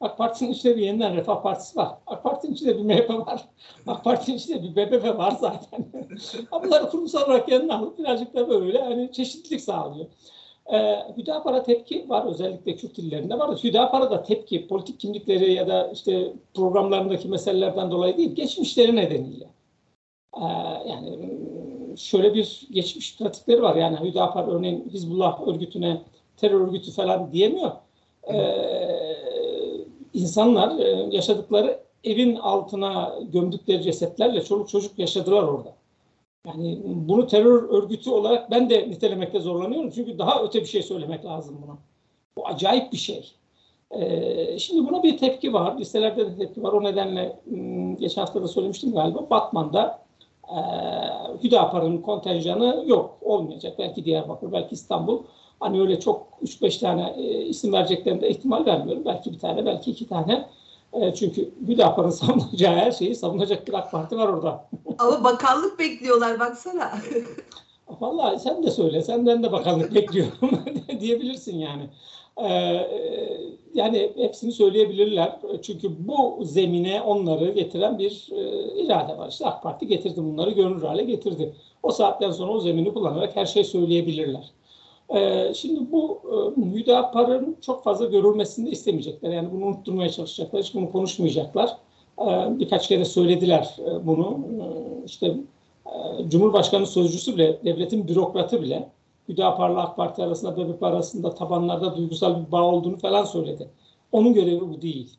AK 0.00 0.18
Parti'nin 0.18 0.52
içinde 0.52 0.76
bir 0.76 0.82
yeniden 0.82 1.16
Refah 1.16 1.42
Partisi 1.42 1.76
var. 1.76 1.94
AK 2.06 2.22
Parti'nin 2.22 2.52
içinde 2.52 2.78
bir 2.78 2.82
MHP 2.82 3.10
var. 3.10 3.44
AK 3.86 4.04
Parti'nin 4.04 4.36
içinde 4.36 4.62
bir 4.62 4.76
BBP 4.76 5.18
var 5.18 5.36
zaten. 5.40 5.86
Bunları 6.64 6.90
kurumsal 6.90 7.26
olarak 7.26 7.48
yanına 7.48 7.78
alıp 7.78 7.98
birazcık 7.98 8.34
da 8.34 8.48
böyle 8.48 8.82
hani 8.82 9.12
çeşitlilik 9.12 9.60
sağlıyor. 9.60 10.06
Ee, 10.72 10.98
Hüdapar'a 11.16 11.62
tepki 11.62 12.08
var 12.08 12.26
özellikle 12.26 12.76
Kürt 12.76 12.98
illerinde 12.98 13.38
var. 13.38 13.58
Hüdapar'a 13.64 14.10
da 14.10 14.22
tepki 14.22 14.68
politik 14.68 15.00
kimlikleri 15.00 15.52
ya 15.52 15.68
da 15.68 15.90
işte 15.92 16.32
programlarındaki 16.54 17.28
meselelerden 17.28 17.90
dolayı 17.90 18.16
değil 18.16 18.34
geçmişleri 18.34 18.96
nedeniyle. 18.96 19.46
Ee, 20.36 20.44
yani 20.88 21.38
şöyle 21.96 22.34
bir 22.34 22.68
geçmiş 22.70 23.18
pratikleri 23.18 23.62
var. 23.62 23.76
Yani 23.76 24.00
Hüdapar 24.00 24.48
örneğin 24.48 24.88
Hizbullah 24.92 25.48
örgütüne 25.48 26.02
terör 26.36 26.60
örgütü 26.60 26.92
falan 26.92 27.32
diyemiyor. 27.32 27.70
Ee, 28.22 28.36
insanlar 30.14 30.78
e, 30.78 31.08
yaşadıkları 31.10 31.80
evin 32.04 32.36
altına 32.36 33.14
gömdükleri 33.32 33.82
cesetlerle 33.82 34.44
çoluk 34.44 34.68
çocuk 34.68 34.98
yaşadılar 34.98 35.42
orada. 35.42 35.74
Yani 36.46 36.80
bunu 36.84 37.26
terör 37.26 37.68
örgütü 37.68 38.10
olarak 38.10 38.50
ben 38.50 38.70
de 38.70 38.90
nitelemekte 38.90 39.40
zorlanıyorum. 39.40 39.90
Çünkü 39.90 40.18
daha 40.18 40.42
öte 40.42 40.60
bir 40.60 40.66
şey 40.66 40.82
söylemek 40.82 41.24
lazım 41.24 41.58
buna. 41.62 41.78
Bu 42.36 42.46
acayip 42.46 42.92
bir 42.92 42.96
şey. 42.96 43.32
Ee, 43.90 44.58
şimdi 44.58 44.88
buna 44.88 45.02
bir 45.02 45.18
tepki 45.18 45.52
var. 45.52 45.78
Listelerde 45.78 46.26
de 46.26 46.36
tepki 46.36 46.62
var. 46.62 46.72
O 46.72 46.84
nedenle 46.84 47.36
hmm, 47.44 47.96
geçen 47.96 48.20
hafta 48.20 48.42
da 48.42 48.48
söylemiştim 48.48 48.92
galiba. 48.92 49.30
Batman'da 49.30 50.02
e, 50.48 50.58
Hüdapar'ın 51.44 51.98
kontenjanı 51.98 52.84
yok. 52.86 53.18
Olmayacak. 53.22 53.78
Belki 53.78 54.04
Diyarbakır, 54.04 54.52
belki 54.52 54.74
İstanbul. 54.74 55.22
Hani 55.60 55.80
öyle 55.80 56.00
çok 56.00 56.26
3-5 56.42 56.80
tane 56.80 57.14
e, 57.16 57.44
isim 57.44 57.72
vereceklerinde 57.72 58.28
ihtimal 58.28 58.66
vermiyorum. 58.66 59.04
Belki 59.04 59.32
bir 59.32 59.38
tane, 59.38 59.66
belki 59.66 59.90
iki 59.90 60.08
tane. 60.08 60.48
E, 60.92 61.14
çünkü 61.14 61.50
Hüdapar'ın 61.68 62.10
savunacağı 62.10 62.74
her 62.74 62.92
şeyi 62.92 63.14
savunacak 63.14 63.68
bir 63.68 63.72
AK 63.72 63.90
Parti 63.90 64.16
var 64.16 64.28
orada. 64.28 64.64
Ama 64.98 65.24
bakanlık 65.24 65.78
bekliyorlar 65.78 66.40
baksana. 66.40 66.92
Vallahi 68.00 68.38
sen 68.38 68.62
de 68.62 68.70
söyle, 68.70 69.02
senden 69.02 69.42
de 69.42 69.52
bakanlık 69.52 69.94
bekliyorum 69.94 70.50
diyebilirsin 71.00 71.58
yani. 71.58 71.82
Ee, 72.44 72.86
yani 73.74 74.12
hepsini 74.16 74.52
söyleyebilirler. 74.52 75.38
Çünkü 75.62 76.08
bu 76.08 76.44
zemine 76.44 77.02
onları 77.02 77.50
getiren 77.50 77.98
bir 77.98 78.28
e, 78.32 78.72
irade 78.82 79.18
var. 79.18 79.28
İşte 79.28 79.46
AK 79.46 79.62
Parti 79.62 79.86
getirdi 79.86 80.16
bunları, 80.16 80.50
görünür 80.50 80.82
hale 80.82 81.04
getirdi. 81.04 81.54
O 81.82 81.90
saatten 81.90 82.30
sonra 82.30 82.52
o 82.52 82.60
zemini 82.60 82.94
kullanarak 82.94 83.36
her 83.36 83.46
şey 83.46 83.64
söyleyebilirler. 83.64 84.50
Ee, 85.14 85.52
şimdi 85.54 85.92
bu 85.92 86.20
e, 86.24 86.60
Hüdapar'ın 86.74 87.56
çok 87.60 87.84
fazla 87.84 88.06
görülmesini 88.06 88.66
de 88.66 88.70
istemeyecekler. 88.70 89.30
Yani 89.30 89.48
bunu 89.52 89.64
unutturmaya 89.66 90.10
çalışacaklar. 90.10 90.62
Hiç 90.62 90.74
bunu 90.74 90.92
konuşmayacaklar. 90.92 91.76
Ee, 92.20 92.58
birkaç 92.58 92.88
kere 92.88 93.04
söylediler 93.04 93.76
e, 93.78 94.06
bunu. 94.06 94.38
Ee, 94.60 95.04
işte 95.06 95.26
e, 95.86 96.28
Cumhurbaşkanı 96.28 96.86
sözcüsü 96.86 97.34
bile, 97.34 97.58
devletin 97.64 98.08
bürokratı 98.08 98.62
bile 98.62 98.88
Hüdapar'la 99.28 99.82
AK 99.82 99.96
Parti 99.96 100.22
arasında, 100.22 100.56
BBP 100.56 100.82
arasında 100.82 101.34
tabanlarda 101.34 101.96
duygusal 101.96 102.46
bir 102.46 102.52
bağ 102.52 102.62
olduğunu 102.62 102.96
falan 102.96 103.24
söyledi. 103.24 103.68
Onun 104.12 104.34
görevi 104.34 104.60
bu 104.60 104.82
değil. 104.82 105.10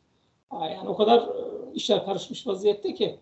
Yani 0.52 0.88
o 0.88 0.96
kadar 0.96 1.28
işler 1.74 2.04
karışmış 2.04 2.46
vaziyette 2.46 2.94
ki 2.94 3.16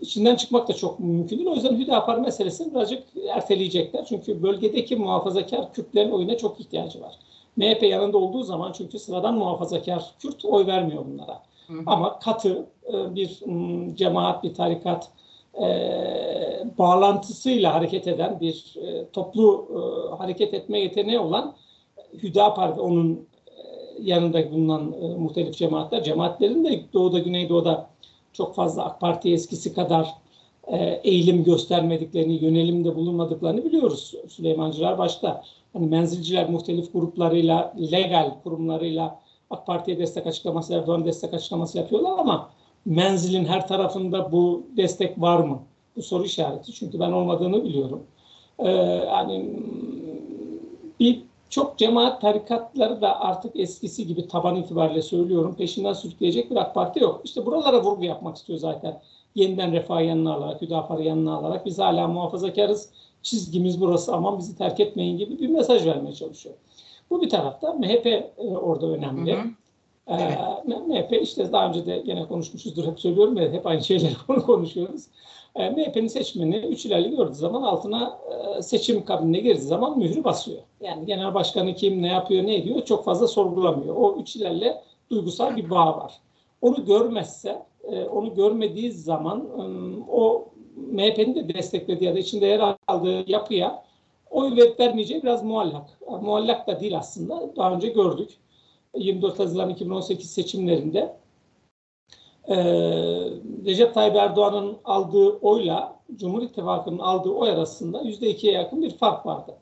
içinden 0.00 0.36
çıkmak 0.36 0.68
da 0.68 0.72
çok 0.72 1.00
mümkün 1.00 1.38
değil. 1.38 1.48
O 1.48 1.54
yüzden 1.54 1.78
Hüdapar 1.78 2.18
meselesini 2.18 2.74
birazcık 2.74 3.02
erteleyecekler. 3.28 4.04
Çünkü 4.04 4.42
bölgedeki 4.42 4.96
muhafazakar 4.96 5.72
Kürtlerin 5.72 6.10
oyuna 6.10 6.36
çok 6.36 6.60
ihtiyacı 6.60 7.00
var. 7.00 7.14
MHP 7.56 7.82
yanında 7.82 8.18
olduğu 8.18 8.42
zaman 8.42 8.72
çünkü 8.72 8.98
sıradan 8.98 9.34
muhafazakar 9.34 10.14
Kürt 10.18 10.44
oy 10.44 10.66
vermiyor 10.66 11.04
bunlara. 11.06 11.42
Hı 11.66 11.72
hı. 11.72 11.82
Ama 11.86 12.18
katı 12.18 12.66
e, 12.92 13.14
bir 13.14 13.40
cemaat, 13.94 14.44
bir 14.44 14.54
tarikat 14.54 15.08
e, 15.62 15.68
bağlantısıyla 16.78 17.74
hareket 17.74 18.06
eden 18.08 18.40
bir 18.40 18.74
e, 18.82 19.08
toplu 19.12 19.68
hareket 20.18 20.54
etme 20.54 20.80
yeteneği 20.80 21.18
olan 21.18 21.54
Hüdapar 22.22 22.76
ve 22.76 22.80
onun 22.80 23.28
yanında 24.00 24.50
bulunan 24.52 24.82
muhtelif 25.18 25.56
cemaatler, 25.56 26.04
cemaatlerin 26.04 26.64
de 26.64 26.80
doğuda, 26.92 27.18
güneydoğuda 27.18 27.90
çok 28.38 28.54
fazla 28.54 28.84
AK 28.84 29.00
Parti 29.00 29.32
eskisi 29.32 29.74
kadar 29.74 30.14
e, 30.66 30.76
eğilim 31.04 31.44
göstermediklerini, 31.44 32.44
yönelimde 32.44 32.96
bulunmadıklarını 32.96 33.64
biliyoruz. 33.64 34.14
Süleymancılar 34.28 34.98
başta. 34.98 35.42
Hani 35.72 35.86
menzilciler 35.86 36.50
muhtelif 36.50 36.92
gruplarıyla, 36.92 37.74
legal 37.92 38.34
kurumlarıyla 38.42 39.20
AK 39.50 39.66
Parti'ye 39.66 39.98
destek 39.98 40.26
açıklaması, 40.26 40.74
Erdoğan 40.74 41.04
destek 41.04 41.34
açıklaması 41.34 41.78
yapıyorlar 41.78 42.18
ama 42.18 42.50
menzilin 42.84 43.44
her 43.44 43.68
tarafında 43.68 44.32
bu 44.32 44.66
destek 44.76 45.20
var 45.20 45.38
mı? 45.38 45.62
Bu 45.96 46.02
soru 46.02 46.24
işareti. 46.24 46.72
Çünkü 46.72 47.00
ben 47.00 47.12
olmadığını 47.12 47.64
biliyorum. 47.64 48.02
Ee, 48.58 48.70
yani 49.06 49.50
bir 51.00 51.22
çok 51.50 51.78
cemaat 51.78 52.20
tarikatları 52.20 53.00
da 53.00 53.20
artık 53.20 53.60
eskisi 53.60 54.06
gibi 54.06 54.28
taban 54.28 54.56
itibariyle 54.56 55.02
söylüyorum 55.02 55.54
peşinden 55.58 55.92
sürükleyecek 55.92 56.50
bir 56.50 56.56
AK 56.56 56.74
Parti 56.74 57.00
yok. 57.00 57.20
İşte 57.24 57.46
buralara 57.46 57.82
vurgu 57.82 58.04
yapmak 58.04 58.36
istiyor 58.36 58.58
zaten. 58.58 59.00
Yeniden 59.34 59.72
refah 59.72 60.04
yanına 60.04 60.34
alarak, 60.34 60.62
Hüdapar'ı 60.62 61.02
yanına 61.02 61.34
alarak 61.36 61.66
biz 61.66 61.78
hala 61.78 62.08
muhafazakarız. 62.08 62.90
Çizgimiz 63.22 63.80
burası 63.80 64.14
aman 64.14 64.38
bizi 64.38 64.58
terk 64.58 64.80
etmeyin 64.80 65.18
gibi 65.18 65.38
bir 65.38 65.48
mesaj 65.48 65.86
vermeye 65.86 66.14
çalışıyor. 66.14 66.54
Bu 67.10 67.22
bir 67.22 67.28
tarafta 67.28 67.72
MHP 67.72 68.06
e, 68.06 68.32
orada 68.62 68.86
önemli. 68.86 69.36
Hı 69.36 69.40
hı. 69.40 69.44
Ee, 70.08 70.38
MHP 70.66 71.22
işte 71.22 71.52
daha 71.52 71.68
önce 71.68 71.86
de 71.86 71.98
gene 71.98 72.26
konuşmuşuzdur 72.26 72.86
hep 72.86 73.00
söylüyorum 73.00 73.36
ve 73.36 73.52
hep 73.52 73.66
aynı 73.66 73.84
şeyleri 73.84 74.14
konuşuyoruz. 74.46 75.06
E, 75.56 75.70
MHP'nin 75.70 76.06
seçmeni 76.06 76.56
3 76.56 76.86
ilerli 76.86 77.16
gördüğü 77.16 77.34
zaman 77.34 77.62
altına 77.62 78.18
e, 78.58 78.62
seçim 78.62 79.04
kabinine 79.04 79.38
girdiği 79.38 79.60
zaman 79.60 79.98
mührü 79.98 80.24
basıyor. 80.24 80.62
Yani 80.80 81.06
genel 81.06 81.34
başkanı 81.34 81.74
kim, 81.74 82.02
ne 82.02 82.08
yapıyor, 82.08 82.46
ne 82.46 82.54
ediyor 82.54 82.84
çok 82.84 83.04
fazla 83.04 83.28
sorgulamıyor. 83.28 83.96
O 83.96 84.16
3 84.20 84.36
ilerle 84.36 84.82
duygusal 85.10 85.56
bir 85.56 85.70
bağ 85.70 85.96
var. 85.96 86.12
Onu 86.62 86.84
görmezse, 86.84 87.62
e, 87.84 88.04
onu 88.04 88.34
görmediği 88.34 88.92
zaman 88.92 89.48
o 90.10 90.48
MHP'nin 90.76 91.34
de 91.34 91.54
desteklediği 91.54 92.08
ya 92.08 92.14
da 92.14 92.18
içinde 92.18 92.46
yer 92.46 92.74
aldığı 92.88 93.30
yapıya 93.30 93.84
oy 94.30 94.56
vermeyeceği 94.80 95.22
biraz 95.22 95.44
muallak. 95.44 95.98
Muallak 96.22 96.66
da 96.66 96.80
değil 96.80 96.98
aslında. 96.98 97.56
Daha 97.56 97.72
önce 97.72 97.88
gördük. 97.88 98.30
24 98.94 99.38
Haziran 99.38 99.70
2018 99.70 100.30
seçimlerinde 100.30 101.16
e, 102.48 102.56
Recep 103.66 103.94
Tayyip 103.94 104.16
Erdoğan'ın 104.16 104.76
aldığı 104.84 105.28
oyla 105.28 105.98
Cumhur 106.16 106.42
İttifakı'nın 106.42 106.98
aldığı 106.98 107.30
oy 107.30 107.50
arasında 107.50 108.02
%2'ye 108.02 108.52
yakın 108.52 108.82
bir 108.82 108.90
fark 108.90 109.26
vardı. 109.26 109.54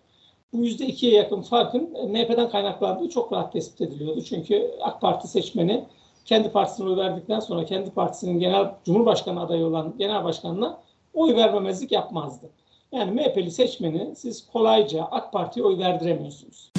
Bu 0.52 0.64
%2'ye 0.66 1.12
yakın 1.12 1.42
farkın 1.42 1.82
MHP'den 2.08 2.50
kaynaklandığı 2.50 3.08
çok 3.08 3.32
rahat 3.32 3.52
tespit 3.52 3.80
ediliyordu. 3.80 4.22
Çünkü 4.22 4.70
AK 4.80 5.00
Parti 5.00 5.28
seçmeni 5.28 5.84
kendi 6.24 6.50
partisine 6.50 6.88
oy 6.88 6.96
verdikten 6.96 7.40
sonra 7.40 7.64
kendi 7.64 7.90
partisinin 7.90 8.40
genel 8.40 8.74
Cumhurbaşkanı 8.84 9.40
adayı 9.40 9.66
olan 9.66 9.94
genel 9.98 10.24
başkanına 10.24 10.78
oy 11.14 11.34
vermemezlik 11.34 11.92
yapmazdı. 11.92 12.50
Yani 12.92 13.10
MHP'li 13.10 13.50
seçmeni 13.50 14.16
siz 14.16 14.46
kolayca 14.46 15.04
AK 15.04 15.32
Parti'ye 15.32 15.66
oy 15.66 15.78
verdiremiyorsunuz. 15.78 16.70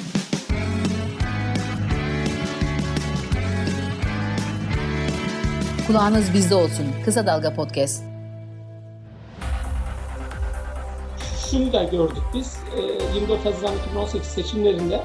Kulağınız 5.88 6.34
bizde 6.34 6.54
olsun. 6.54 6.86
Kısa 7.04 7.26
Dalga 7.26 7.54
Podcast. 7.54 8.04
Şunu 11.50 11.72
da 11.72 11.82
gördük 11.82 12.22
biz. 12.34 12.58
24 13.14 13.46
e, 13.46 13.50
Haziran 13.50 13.74
2018 13.76 14.28
seçimlerinde 14.28 15.00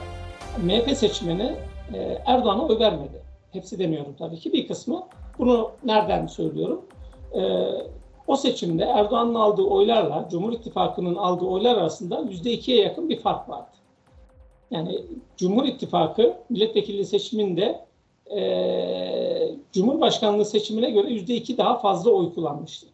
MHP 0.64 0.98
seçmeni 0.98 1.56
e, 1.94 1.98
Erdoğan'a 2.26 2.66
oy 2.66 2.80
vermedi. 2.80 3.22
Hepsi 3.52 3.80
demiyorum 3.80 4.16
tabii 4.20 4.40
ki. 4.40 4.54
Bir 4.54 4.68
kısmı. 4.68 5.04
Bunu 5.40 5.72
nereden 5.86 6.28
söylüyorum? 6.28 6.86
E, 7.34 7.42
o 8.28 8.36
seçimde 8.36 8.84
Erdoğan'ın 8.84 9.36
aldığı 9.36 9.64
oylarla 9.64 10.28
Cumhur 10.32 10.54
İttifakı'nın 10.54 11.16
aldığı 11.16 11.46
oylar 11.46 11.78
arasında 11.78 12.16
%2'ye 12.16 12.82
yakın 12.82 13.10
bir 13.10 13.20
fark 13.20 13.50
vardı. 13.50 13.78
Yani 14.72 15.06
Cumhur 15.38 15.66
İttifakı 15.66 16.38
milletvekili 16.50 17.06
seçiminde 17.06 17.86
e, 18.32 19.56
Cumhurbaşkanlığı 19.74 20.46
seçimine 20.46 20.90
göre 20.90 21.10
yüzde 21.10 21.36
iki 21.36 21.58
daha 21.58 21.80
fazla 21.80 22.12
oy 22.12 22.34
kullanmıştı. 22.34 22.88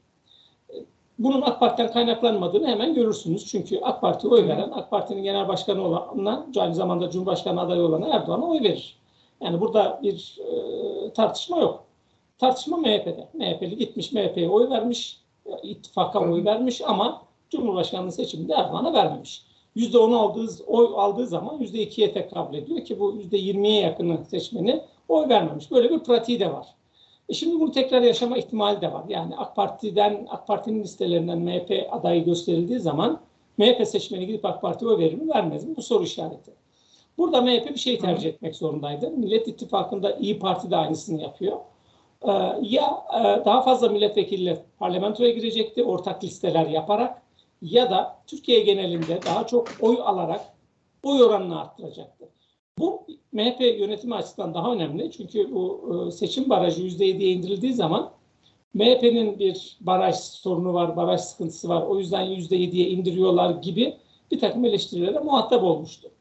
E, 0.69 0.75
bunun 1.19 1.41
AK 1.41 1.59
Parti'den 1.59 1.91
kaynaklanmadığını 1.91 2.67
hemen 2.67 2.93
görürsünüz. 2.93 3.45
Çünkü 3.45 3.79
AK 3.79 4.01
Parti'ye 4.01 4.33
oy 4.33 4.47
veren, 4.47 4.71
AK 4.73 4.89
Parti'nin 4.89 5.23
genel 5.23 5.47
başkanı 5.47 5.87
olan, 5.87 6.45
aynı 6.57 6.75
zamanda 6.75 7.09
Cumhurbaşkanı 7.09 7.61
adayı 7.61 7.81
olan 7.81 8.01
Erdoğan'a 8.01 8.45
oy 8.45 8.61
verir. 8.61 8.99
Yani 9.41 9.61
burada 9.61 9.99
bir 10.03 10.37
e, 10.39 11.13
tartışma 11.13 11.59
yok. 11.59 11.83
Tartışma 12.37 12.77
MHP'de. 12.77 13.27
MHP'li 13.33 13.77
gitmiş 13.77 14.11
MHP'ye 14.11 14.49
oy 14.49 14.69
vermiş, 14.69 15.21
ittifaka 15.63 16.19
oy 16.19 16.45
vermiş 16.45 16.81
ama 16.85 17.21
Cumhurbaşkanlığı 17.49 18.11
seçiminde 18.11 18.53
Erdoğan'a 18.53 18.93
vermemiş. 18.93 19.43
%10 19.75 20.15
aldığı, 20.15 20.63
oy 20.67 20.87
aldığı 20.95 21.27
zaman 21.27 21.59
%2'ye 21.59 22.13
tekabül 22.13 22.57
ediyor 22.57 22.85
ki 22.85 22.99
bu 22.99 23.13
%20'ye 23.13 23.81
yakını 23.81 24.25
seçmeni 24.25 24.81
oy 25.09 25.29
vermemiş. 25.29 25.71
Böyle 25.71 25.89
bir 25.89 25.99
pratiği 25.99 26.39
de 26.39 26.53
var. 26.53 26.67
E 27.29 27.33
şimdi 27.33 27.59
bunu 27.59 27.71
tekrar 27.71 28.01
yaşama 28.01 28.37
ihtimali 28.37 28.81
de 28.81 28.93
var. 28.93 29.03
Yani 29.07 29.37
AK 29.37 29.55
Parti'den, 29.55 30.27
AK 30.29 30.47
Parti'nin 30.47 30.83
listelerinden 30.83 31.39
MHP 31.39 31.87
adayı 31.91 32.25
gösterildiği 32.25 32.79
zaman 32.79 33.19
MHP 33.57 33.87
seçmeni 33.87 34.27
gidip 34.27 34.45
AK 34.45 34.61
Parti'ye 34.61 34.91
oy 34.91 34.99
verir 34.99 35.13
mi 35.13 35.29
vermez 35.29 35.65
mi? 35.65 35.75
Bu 35.75 35.81
soru 35.81 36.03
işareti. 36.03 36.51
Burada 37.17 37.41
MHP 37.41 37.69
bir 37.69 37.79
şey 37.79 37.99
tercih 37.99 38.29
etmek 38.29 38.55
zorundaydı. 38.55 39.11
Millet 39.11 39.47
İttifakı'nda 39.47 40.15
İyi 40.15 40.39
Parti 40.39 40.71
de 40.71 40.75
aynısını 40.75 41.21
yapıyor. 41.21 41.57
Ee, 42.23 42.31
ya 42.61 43.03
e, 43.19 43.45
daha 43.45 43.61
fazla 43.61 43.89
milletvekiliyle 43.89 44.65
parlamentoya 44.79 45.29
girecekti 45.29 45.83
ortak 45.83 46.23
listeler 46.23 46.65
yaparak 46.65 47.21
ya 47.61 47.89
da 47.89 48.17
Türkiye 48.27 48.59
genelinde 48.59 49.19
daha 49.25 49.47
çok 49.47 49.67
oy 49.81 49.97
alarak 50.03 50.41
oy 51.03 51.23
oranını 51.23 51.61
arttıracaktı. 51.61 52.25
Bu 52.79 53.05
MHP 53.31 53.61
yönetimi 53.61 54.15
açısından 54.15 54.53
daha 54.53 54.73
önemli. 54.73 55.11
Çünkü 55.11 55.51
bu 55.51 55.89
e, 56.07 56.11
seçim 56.11 56.49
barajı 56.49 56.81
%7'ye 56.81 57.31
indirildiği 57.31 57.73
zaman 57.73 58.11
MHP'nin 58.73 59.39
bir 59.39 59.77
baraj 59.81 60.15
sorunu 60.15 60.73
var, 60.73 60.97
baraj 60.97 61.21
sıkıntısı 61.21 61.69
var. 61.69 61.81
O 61.81 61.99
yüzden 61.99 62.25
%7'ye 62.25 62.89
indiriyorlar 62.89 63.49
gibi 63.49 63.97
bir 64.31 64.39
takım 64.39 64.65
eleştirilere 64.65 65.19
muhatap 65.19 65.63
olmuştu. 65.63 66.11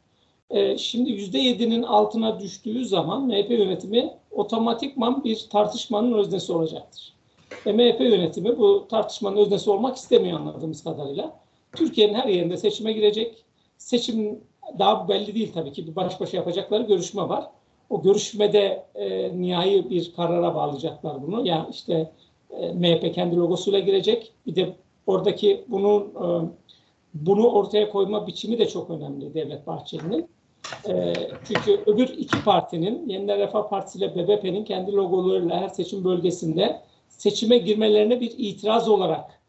E, 0.51 0.79
şimdi 0.79 1.11
%7'nin 1.11 1.83
altına 1.83 2.41
düştüğü 2.41 2.85
zaman 2.85 3.27
MHP 3.27 3.51
yönetimi 3.51 4.15
otomatikman 4.31 5.25
bir 5.25 5.47
tartışmanın 5.51 6.13
öznesi 6.13 6.53
olacaktır. 6.53 7.13
Ve 7.67 7.73
MHP 7.73 8.01
yönetimi 8.01 8.59
bu 8.59 8.87
tartışmanın 8.89 9.37
öznesi 9.37 9.71
olmak 9.71 9.97
istemiyor 9.97 10.41
anladığımız 10.41 10.85
kadarıyla. 10.85 11.41
Türkiye'nin 11.77 12.15
her 12.15 12.29
yerinde 12.29 12.57
seçime 12.57 12.93
girecek. 12.93 13.45
Seçim 13.79 14.41
daha 14.79 15.09
belli 15.09 15.35
değil 15.35 15.53
tabii 15.55 15.73
ki. 15.73 15.87
Bir 15.87 15.97
baş 15.97 16.21
başa 16.21 16.37
yapacakları 16.37 16.83
görüşme 16.83 17.29
var. 17.29 17.51
O 17.91 18.03
görüşmede 18.03 18.85
e, 18.95 19.41
nihai 19.41 19.91
bir 19.91 20.13
karara 20.17 20.55
bağlayacaklar 20.55 21.23
bunu. 21.23 21.47
Yani 21.47 21.67
işte 21.71 22.11
e, 22.51 22.73
MHP 22.73 23.15
kendi 23.15 23.37
logosuyla 23.37 23.79
girecek. 23.79 24.33
Bir 24.47 24.55
de 24.55 24.75
oradaki 25.07 25.65
bunun 25.69 26.01
e, 26.01 26.49
bunu 27.15 27.49
ortaya 27.49 27.91
koyma 27.91 28.27
biçimi 28.27 28.59
de 28.59 28.69
çok 28.69 28.91
önemli 28.91 29.35
Devlet 29.35 29.67
Bahçeli'nin. 29.67 30.29
E, 30.89 31.13
çünkü 31.45 31.83
öbür 31.87 32.09
iki 32.09 32.45
partinin, 32.45 33.09
Yeniden 33.09 33.39
Refah 33.39 33.69
Partisi 33.69 33.99
ile 33.99 34.17
BBP'nin 34.17 34.65
kendi 34.65 34.93
logolarıyla 34.93 35.61
her 35.61 35.69
seçim 35.69 36.05
bölgesinde 36.05 36.83
seçime 37.09 37.59
girmelerine 37.59 38.21
bir 38.21 38.35
itiraz 38.39 38.89
olarak 38.89 39.41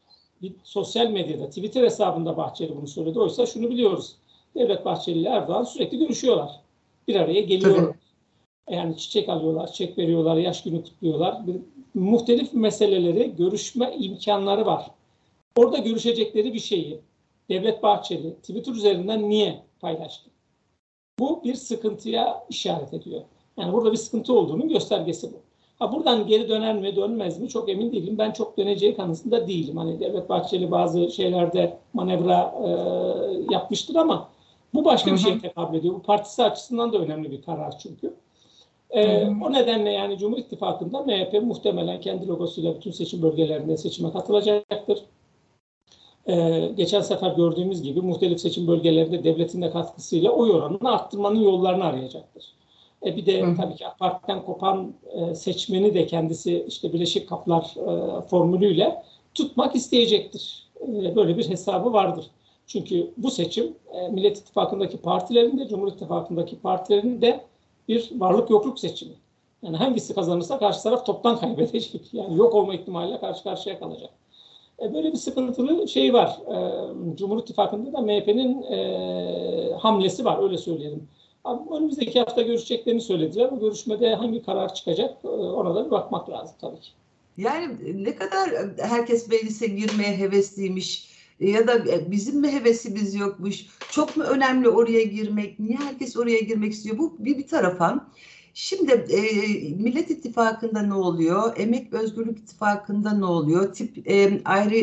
bir 0.42 0.56
sosyal 0.64 1.10
medyada, 1.10 1.48
Twitter 1.48 1.84
hesabında 1.84 2.38
Bahçeli 2.38 2.78
bunu 2.78 2.88
söyledi. 2.88 3.20
Oysa 3.20 3.46
şunu 3.46 3.70
biliyoruz. 3.70 4.16
Devlet 4.56 4.86
Bahçeli 4.86 5.20
ile 5.20 5.30
Erdoğan 5.30 5.64
sürekli 5.64 5.98
görüşüyorlar. 5.98 6.62
Bir 7.08 7.16
araya 7.16 7.42
geliyorlar. 7.42 7.96
Yani 8.70 8.98
çiçek 8.98 9.30
alıyorlar, 9.30 9.68
çiçek 9.68 9.98
veriyorlar, 9.98 10.36
yaş 10.36 10.64
günü 10.64 10.84
kutluyorlar. 10.84 11.48
Bir, 11.48 11.56
muhtelif 11.94 12.54
meseleleri 12.54 13.36
görüşme 13.36 13.96
imkanları 14.00 14.66
var. 14.66 14.92
Orada 15.56 15.78
görüşecekleri 15.78 16.54
bir 16.54 16.60
şeyi 16.60 17.00
Devlet 17.50 17.84
Bahçeli 17.84 18.34
Twitter 18.36 18.74
üzerinden 18.74 19.30
niye 19.30 19.64
paylaştı? 19.80 20.30
Bu 21.20 21.44
bir 21.44 21.56
sıkıntıya 21.56 22.44
işaret 22.50 22.94
ediyor. 22.94 23.22
Yani 23.58 23.74
burada 23.74 23.92
bir 23.92 23.98
sıkıntı 23.98 24.34
olduğunun 24.34 24.70
göstergesi 24.70 25.34
bu. 25.34 25.38
Ha 25.80 25.94
buradan 25.94 26.28
geri 26.28 26.50
döner 26.50 26.76
mi 26.76 26.96
dönmez 26.96 27.40
mi 27.40 27.50
çok 27.50 27.70
emin 27.70 27.92
değilim. 27.92 28.18
Ben 28.18 28.32
çok 28.32 28.58
döneceği 28.58 28.96
kanısında 28.96 29.48
değilim. 29.48 29.78
Hani 29.78 30.00
Devlet 30.00 30.30
Bahçeli 30.30 30.72
bazı 30.72 31.12
şeylerde 31.12 31.78
manevra 31.94 32.56
e, 32.66 32.70
yapmıştır 33.54 33.96
ama 33.96 34.30
bu 34.74 34.86
başka 34.86 35.14
bir 35.14 35.18
şeye 35.18 35.40
tekabül 35.40 35.78
ediyor. 35.78 35.94
Bu 35.94 36.02
partisi 36.02 36.44
açısından 36.44 36.94
da 36.94 36.98
önemli 36.98 37.32
bir 37.32 37.42
karar 37.42 37.80
çünkü. 37.80 38.14
E, 38.90 39.28
o 39.28 39.54
nedenle 39.54 39.92
yani 39.92 40.18
Cumhur 40.18 40.38
İttifakı'nda 40.38 41.02
MHP 41.02 41.44
muhtemelen 41.44 42.02
kendi 42.02 42.28
logosuyla 42.28 42.76
bütün 42.76 42.92
seçim 42.92 43.22
bölgelerinde 43.22 43.78
seçime 43.78 44.12
katılacaktır. 44.12 45.00
Ee, 46.30 46.72
geçen 46.78 47.02
sefer 47.02 47.32
gördüğümüz 47.32 47.82
gibi 47.82 48.02
muhtelif 48.02 48.40
seçim 48.40 48.68
bölgelerinde 48.68 49.24
devletin 49.24 49.62
de 49.62 49.72
katkısıyla 49.72 50.32
oy 50.32 50.52
oranını 50.52 50.92
arttırmanın 50.92 51.40
yollarını 51.40 51.84
arayacaktır. 51.84 52.54
E 53.06 53.16
bir 53.16 53.26
de 53.26 53.42
Hı. 53.42 53.56
tabii 53.56 53.76
ki 53.76 53.88
AK 53.88 54.00
Parti'den 54.00 54.46
kopan 54.46 54.94
e, 55.12 55.36
seçmeni 55.36 55.94
de 55.94 56.06
kendisi 56.06 56.66
işte 56.68 56.94
Birleşik 56.94 57.30
Kaplar 57.30 57.64
e, 57.64 58.22
formülüyle 58.22 59.04
tutmak 59.34 59.76
isteyecektir. 59.76 60.68
E, 60.82 61.16
böyle 61.16 61.38
bir 61.38 61.50
hesabı 61.50 61.94
vardır. 61.94 62.26
Çünkü 62.70 63.12
bu 63.18 63.32
seçim 63.32 63.76
e, 63.94 64.08
Millet 64.08 64.38
İttifakı'ndaki 64.38 64.98
partilerin 64.98 65.60
de 65.60 65.68
Cumhur 65.68 65.88
İttifakı'ndaki 65.88 66.60
partilerin 66.60 67.22
de 67.22 67.42
bir 67.88 68.12
varlık 68.16 68.50
yokluk 68.50 68.80
seçimi. 68.80 69.14
Yani 69.64 69.78
hangisi 69.78 70.16
kazanırsa 70.16 70.60
karşı 70.60 70.84
taraf 70.84 71.06
toptan 71.06 71.40
kaybedecek. 71.40 72.02
Yani 72.14 72.38
yok 72.38 72.56
olma 72.56 72.74
ihtimaliyle 72.74 73.20
karşı 73.20 73.44
karşıya 73.44 73.80
kalacak. 73.80 74.10
E, 74.82 74.94
böyle 74.94 75.12
bir 75.12 75.18
sıkıntılı 75.18 75.88
şey 75.88 76.14
var. 76.14 76.40
E, 76.48 76.58
Cumhur 77.18 77.40
İttifakı'nda 77.40 77.94
da 77.94 78.02
MHP'nin 78.02 78.62
e, 78.62 79.74
hamlesi 79.80 80.26
var 80.26 80.44
öyle 80.44 80.58
söyleyelim. 80.58 81.08
Abi, 81.44 81.76
önümüzdeki 81.76 82.20
hafta 82.20 82.42
görüşeceklerini 82.42 83.02
söylediler. 83.02 83.52
Bu 83.52 83.60
görüşmede 83.60 84.16
hangi 84.16 84.44
karar 84.44 84.74
çıkacak 84.74 85.18
e, 85.24 85.28
ona 85.28 85.76
da 85.76 85.86
bir 85.86 85.92
bakmak 85.92 86.30
lazım 86.30 86.56
tabii 86.62 86.80
ki. 86.80 86.90
Yani 87.38 88.04
ne 88.04 88.16
kadar 88.16 88.50
herkes 88.78 89.30
meclise 89.30 89.68
girmeye 89.68 90.18
hevesliymiş 90.18 91.09
ya 91.40 91.68
da 91.68 91.86
bizim 92.12 92.40
mi 92.40 92.52
hevesimiz 92.52 93.16
yokmuş? 93.16 93.66
Çok 93.92 94.18
mu 94.18 94.24
önemli 94.24 94.70
oraya 94.70 95.04
girmek? 95.04 95.60
Niye 95.60 95.78
herkes 95.78 96.18
oraya 96.18 96.40
girmek 96.40 96.74
istiyor? 96.74 96.98
Bu 96.98 97.16
bir, 97.20 97.38
bir 97.38 97.48
tarafa. 97.48 98.10
Şimdi 98.54 98.92
e, 98.92 99.22
Millet 99.84 100.10
İttifakı'nda 100.10 100.82
ne 100.82 100.94
oluyor? 100.94 101.58
Emek 101.58 101.94
Özgürlük 101.94 102.40
İttifakı'nda 102.40 103.12
ne 103.12 103.26
oluyor? 103.26 103.74
Tip 103.74 104.12
e, 104.12 104.42
ayrı 104.46 104.76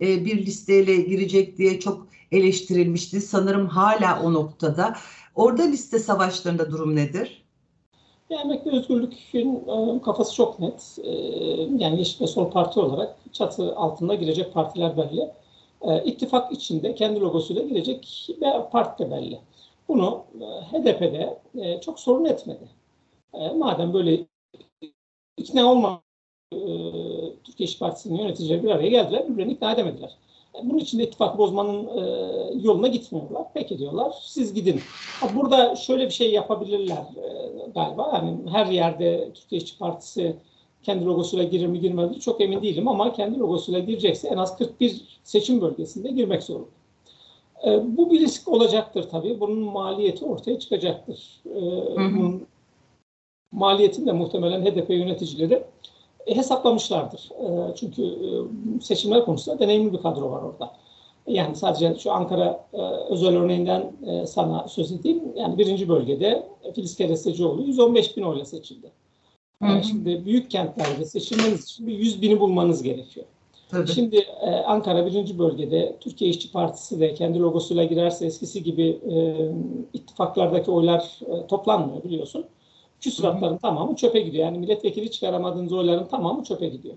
e, 0.00 0.24
bir 0.24 0.46
listeyle 0.46 0.96
girecek 0.96 1.58
diye 1.58 1.80
çok 1.80 2.06
eleştirilmişti. 2.32 3.20
Sanırım 3.20 3.66
hala 3.66 4.22
o 4.22 4.32
noktada. 4.32 4.96
Orada 5.34 5.62
liste 5.62 5.98
savaşlarında 5.98 6.70
durum 6.70 6.96
nedir? 6.96 7.42
Emek 8.30 8.66
ve 8.66 8.70
Özgürlük'ün 8.70 9.54
e, 9.54 10.02
kafası 10.02 10.34
çok 10.34 10.60
net. 10.60 10.98
E, 11.04 11.10
yani 11.78 11.98
Yeşil 11.98 12.20
ve 12.20 12.26
Sol 12.26 12.50
Parti 12.50 12.80
olarak 12.80 13.16
çatı 13.32 13.76
altında 13.76 14.14
girecek 14.14 14.54
partiler 14.54 14.96
belli. 14.96 15.30
E, 15.82 16.04
ittifak 16.04 16.52
içinde 16.52 16.94
kendi 16.94 17.20
logosuyla 17.20 17.62
girecek 17.62 18.28
ve 18.40 18.46
parti 18.72 19.04
de 19.04 19.10
belli. 19.10 19.40
Bunu 19.88 20.24
e, 20.40 20.44
HDP'de 20.44 21.38
e, 21.58 21.80
çok 21.80 22.00
sorun 22.00 22.24
etmedi. 22.24 22.68
E, 23.34 23.48
madem 23.48 23.92
böyle 23.92 24.26
ikna 25.36 25.72
olma 25.72 26.02
e, 26.52 26.58
Türkiye 27.44 27.64
İş 27.64 27.78
Partisi'nin 27.78 28.18
yöneticileri 28.18 28.62
bir 28.62 28.70
araya 28.70 28.88
geldiler, 28.88 29.28
birbirlerini 29.28 29.52
ikna 29.52 29.72
edemediler. 29.72 30.16
Bunun 30.64 30.78
için 30.78 30.98
de 30.98 31.02
ittifak 31.02 31.38
bozmanın 31.38 31.88
yoluna 32.62 32.88
gitmiyorlar. 32.88 33.44
Peki 33.54 33.78
diyorlar, 33.78 34.14
siz 34.22 34.54
gidin. 34.54 34.80
Burada 35.34 35.76
şöyle 35.76 36.06
bir 36.06 36.10
şey 36.10 36.32
yapabilirler 36.32 37.04
galiba. 37.74 38.10
Yani 38.14 38.50
her 38.50 38.66
yerde 38.66 39.30
Türkiye 39.34 39.60
İşçi 39.60 39.78
Partisi 39.78 40.36
kendi 40.82 41.04
logosuyla 41.04 41.44
girir 41.44 41.66
mi 41.66 41.80
girmez 41.80 42.10
mi 42.10 42.20
çok 42.20 42.40
emin 42.40 42.62
değilim 42.62 42.88
ama 42.88 43.12
kendi 43.12 43.38
logosuyla 43.38 43.80
girecekse 43.80 44.28
en 44.28 44.36
az 44.36 44.58
41 44.58 45.18
seçim 45.24 45.60
bölgesinde 45.60 46.10
girmek 46.10 46.42
zorunda. 46.42 46.70
E, 47.66 47.96
bu 47.96 48.10
bir 48.10 48.20
risk 48.20 48.48
olacaktır 48.48 49.02
tabii. 49.10 49.40
Bunun 49.40 49.58
maliyeti 49.58 50.24
ortaya 50.24 50.58
çıkacaktır. 50.58 51.40
E, 51.46 51.60
Bunun 51.96 52.46
maliyetini 53.52 54.06
de 54.06 54.12
muhtemelen 54.12 54.64
HDP 54.64 54.90
yöneticileri 54.90 55.62
e, 56.26 56.36
hesaplamışlardır. 56.36 57.30
E, 57.40 57.74
çünkü 57.76 58.02
e, 58.02 58.26
seçimler 58.80 59.24
konusunda 59.24 59.58
deneyimli 59.58 59.92
bir 59.92 59.98
kadro 59.98 60.30
var 60.30 60.42
orada. 60.42 60.72
Yani 61.26 61.56
sadece 61.56 61.94
şu 61.98 62.12
Ankara 62.12 62.66
e, 62.72 62.80
özel 63.08 63.36
örneğinden 63.36 63.92
e, 64.06 64.26
sana 64.26 64.68
söz 64.68 64.92
edeyim. 64.92 65.22
Yani 65.36 65.58
birinci 65.58 65.88
bölgede 65.88 66.46
Filiz 66.74 66.96
Kerestecioğlu 66.96 67.62
115 67.62 68.16
bin 68.16 68.22
oyla 68.22 68.44
seçildi. 68.44 68.92
Hı 69.62 69.68
hı. 69.68 69.84
Şimdi 69.84 70.24
büyük 70.24 70.50
kentlerde 70.50 71.04
seçilmeniz 71.04 71.64
için 71.64 71.86
bir 71.86 71.98
100 71.98 72.22
bini 72.22 72.40
bulmanız 72.40 72.82
gerekiyor. 72.82 73.26
Tabii. 73.70 73.88
Şimdi 73.88 74.16
e, 74.16 74.50
Ankara 74.50 75.06
birinci 75.06 75.38
bölgede 75.38 75.96
Türkiye 76.00 76.30
İşçi 76.30 76.52
Partisi 76.52 77.00
de 77.00 77.14
kendi 77.14 77.38
logosuyla 77.38 77.84
girerse 77.84 78.26
eskisi 78.26 78.62
gibi 78.62 78.88
e, 78.88 79.36
ittifaklardaki 79.92 80.70
oylar 80.70 81.20
e, 81.26 81.46
toplanmıyor 81.46 82.04
biliyorsun. 82.04 82.44
Küsuratların 83.00 83.56
tamamı 83.56 83.96
çöpe 83.96 84.20
gidiyor. 84.20 84.44
Yani 84.44 84.58
milletvekili 84.58 85.10
çıkaramadığınız 85.10 85.72
oyların 85.72 86.06
tamamı 86.06 86.44
çöpe 86.44 86.68
gidiyor. 86.68 86.94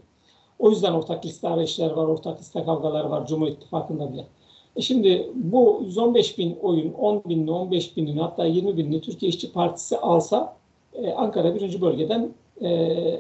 O 0.60 0.69
yüzden 0.69 0.93
ortak 0.93 1.26
liste 1.26 1.49
arayışları 1.49 1.97
var, 1.97 2.06
ortak 2.06 2.39
liste 2.39 2.63
kavgaları 2.63 3.10
var 3.10 3.28
Cumhur 3.28 3.47
İttifakı'nda 3.47 4.13
bile. 4.13 4.28
E 4.76 4.82
şimdi 4.82 5.32
bu 5.36 5.82
115 5.86 6.38
bin 6.38 6.58
oyun 6.62 6.93
10 6.93 7.23
binini, 7.26 7.52
15 7.52 7.97
binini 7.97 8.21
hatta 8.21 8.45
20 8.45 8.78
binini 8.78 9.02
Türkiye 9.02 9.30
İşçi 9.30 9.52
Partisi 9.52 9.97
alsa 9.97 10.56
e, 10.93 11.12
Ankara 11.12 11.56
birinci 11.56 11.82
bölgeden 11.82 12.34
e, 12.62 12.70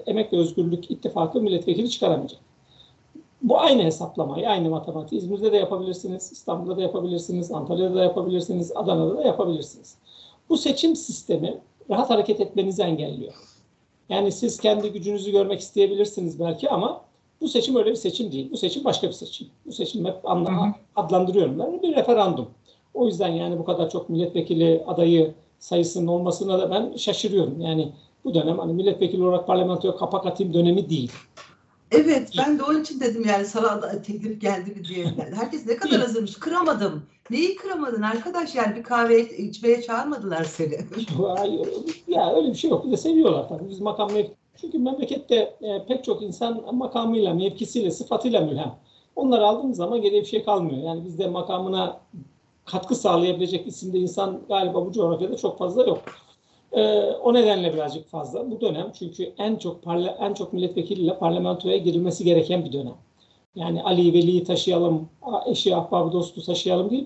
Emek 0.05 0.33
ve 0.33 0.37
Özgürlük 0.37 0.91
İttifakı 0.91 1.41
milletvekili 1.41 1.89
çıkaramayacak. 1.89 2.39
Bu 3.41 3.59
aynı 3.59 3.83
hesaplamayı, 3.83 4.49
aynı 4.49 4.69
matematiği 4.69 5.21
İzmir'de 5.21 5.51
de 5.51 5.57
yapabilirsiniz, 5.57 6.31
İstanbul'da 6.31 6.77
da 6.77 6.81
yapabilirsiniz, 6.81 7.51
Antalya'da 7.51 7.95
da 7.95 8.03
yapabilirsiniz, 8.03 8.71
Adana'da 8.75 9.17
da 9.17 9.23
yapabilirsiniz. 9.23 9.95
Bu 10.49 10.57
seçim 10.57 10.95
sistemi 10.95 11.57
rahat 11.89 12.09
hareket 12.09 12.41
etmenizi 12.41 12.81
engelliyor. 12.81 13.33
Yani 14.09 14.31
siz 14.31 14.59
kendi 14.59 14.91
gücünüzü 14.91 15.31
görmek 15.31 15.59
isteyebilirsiniz 15.59 16.39
belki 16.39 16.69
ama 16.69 17.01
bu 17.41 17.47
seçim 17.47 17.75
öyle 17.75 17.91
bir 17.91 17.95
seçim 17.95 18.31
değil. 18.31 18.51
Bu 18.51 18.57
seçim 18.57 18.83
başka 18.83 19.07
bir 19.07 19.13
seçim. 19.13 19.47
Bu 19.65 19.71
seçim 19.71 20.05
hep 20.05 20.29
anla, 20.29 20.75
adlandırıyorum 20.95 21.59
ben. 21.59 21.81
Bir 21.81 21.95
referandum. 21.95 22.47
O 22.93 23.05
yüzden 23.07 23.27
yani 23.27 23.59
bu 23.59 23.65
kadar 23.65 23.89
çok 23.89 24.09
milletvekili 24.09 24.83
adayı 24.87 25.33
sayısının 25.59 26.07
olmasına 26.07 26.59
da 26.59 26.71
ben 26.71 26.97
şaşırıyorum. 26.97 27.61
Yani 27.61 27.91
bu 28.25 28.33
dönem 28.33 28.59
hani 28.59 28.73
milletvekili 28.73 29.23
olarak 29.23 29.47
parlamentoya 29.47 29.95
kapak 29.95 30.25
atayım 30.25 30.53
dönemi 30.53 30.89
değil. 30.89 31.11
Evet 31.91 32.29
ben 32.37 32.59
de 32.59 32.63
onun 32.63 32.81
için 32.81 32.99
dedim 32.99 33.23
yani 33.27 33.45
sana 33.45 34.01
teklif 34.01 34.41
geldi 34.41 34.69
mi 34.69 34.85
diye. 34.85 35.05
Herkes 35.35 35.67
ne 35.67 35.75
kadar 35.75 35.99
hazırmış. 35.99 36.33
Kıramadım. 36.33 37.03
Neyi 37.29 37.55
kıramadın 37.55 38.01
arkadaş 38.01 38.55
yani 38.55 38.75
bir 38.75 38.83
kahve 38.83 39.37
içmeye 39.37 39.81
çağırmadılar 39.81 40.43
seni. 40.43 40.77
Hayır, 41.37 41.67
ya 42.07 42.35
öyle 42.35 42.49
bir 42.49 42.55
şey 42.55 42.69
yok. 42.69 42.85
Bir 42.85 42.91
de 42.91 42.97
seviyorlar 42.97 43.49
tabii. 43.49 43.69
Biz 43.69 43.79
makam 43.79 44.09
mev- 44.09 44.31
Çünkü 44.61 44.79
memlekette 44.79 45.35
e, 45.61 45.85
pek 45.87 46.03
çok 46.03 46.21
insan 46.21 46.75
makamıyla, 46.75 47.33
mevkisiyle, 47.33 47.91
sıfatıyla 47.91 48.41
mülhem. 48.41 48.75
Onları 49.15 49.45
aldığımız 49.45 49.77
zaman 49.77 50.01
geriye 50.01 50.21
bir 50.21 50.27
şey 50.27 50.43
kalmıyor. 50.43 50.83
Yani 50.83 51.05
bizde 51.05 51.27
makamına 51.27 51.99
katkı 52.65 52.95
sağlayabilecek 52.95 53.67
isimde 53.67 53.97
insan 53.97 54.41
galiba 54.47 54.85
bu 54.85 54.91
coğrafyada 54.91 55.37
çok 55.37 55.57
fazla 55.57 55.83
yok. 55.83 56.03
Ee, 56.73 56.99
o 57.23 57.33
nedenle 57.33 57.73
birazcık 57.73 58.07
fazla 58.07 58.51
bu 58.51 58.61
dönem 58.61 58.91
çünkü 58.99 59.33
en 59.37 59.55
çok 59.55 59.83
parla, 59.83 60.17
en 60.19 60.33
çok 60.33 60.53
milletvekiliyle 60.53 61.17
parlamentoya 61.17 61.77
girilmesi 61.77 62.23
gereken 62.23 62.65
bir 62.65 62.71
dönem. 62.73 62.95
Yani 63.55 63.83
Ali 63.83 64.13
Veli'yi 64.13 64.43
taşıyalım, 64.43 65.09
eşi 65.45 65.75
ahbabı 65.75 66.11
dostu 66.11 66.43
taşıyalım 66.45 66.89
değil. 66.89 67.05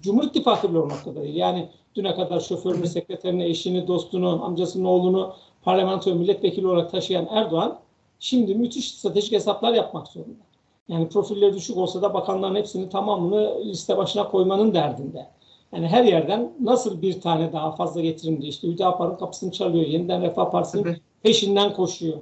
Cumhur 0.00 0.24
İttifakı 0.24 0.70
bile 0.70 0.78
o 0.78 0.88
noktada 0.88 1.22
değil. 1.22 1.34
Yani 1.34 1.68
düne 1.94 2.14
kadar 2.14 2.40
şoförünü, 2.40 2.86
sekreterini, 2.86 3.44
eşini, 3.44 3.86
dostunu, 3.86 4.44
amcasının 4.44 4.84
oğlunu 4.84 5.34
parlamentoya 5.62 6.16
milletvekili 6.16 6.66
olarak 6.66 6.90
taşıyan 6.90 7.26
Erdoğan 7.30 7.78
şimdi 8.20 8.54
müthiş 8.54 8.94
stratejik 8.94 9.32
hesaplar 9.32 9.74
yapmak 9.74 10.08
zorunda. 10.08 10.44
Yani 10.88 11.08
profilleri 11.08 11.54
düşük 11.54 11.76
olsa 11.76 12.02
da 12.02 12.14
bakanların 12.14 12.54
hepsini 12.56 12.88
tamamını 12.88 13.64
liste 13.64 13.96
başına 13.96 14.30
koymanın 14.30 14.74
derdinde. 14.74 15.26
Yani 15.74 15.88
her 15.88 16.04
yerden 16.04 16.52
nasıl 16.60 17.02
bir 17.02 17.20
tane 17.20 17.52
daha 17.52 17.76
fazla 17.76 18.00
getirim 18.00 18.40
diye 18.40 18.50
işte 18.50 18.68
Hüdapar'ın 18.68 19.16
kapısını 19.16 19.52
çalıyor. 19.52 19.86
Yeniden 19.86 20.22
Refah 20.22 20.50
Partisi'nin 20.50 20.84
Evet. 20.84 21.00
peşinden 21.22 21.72
koşuyor. 21.72 22.16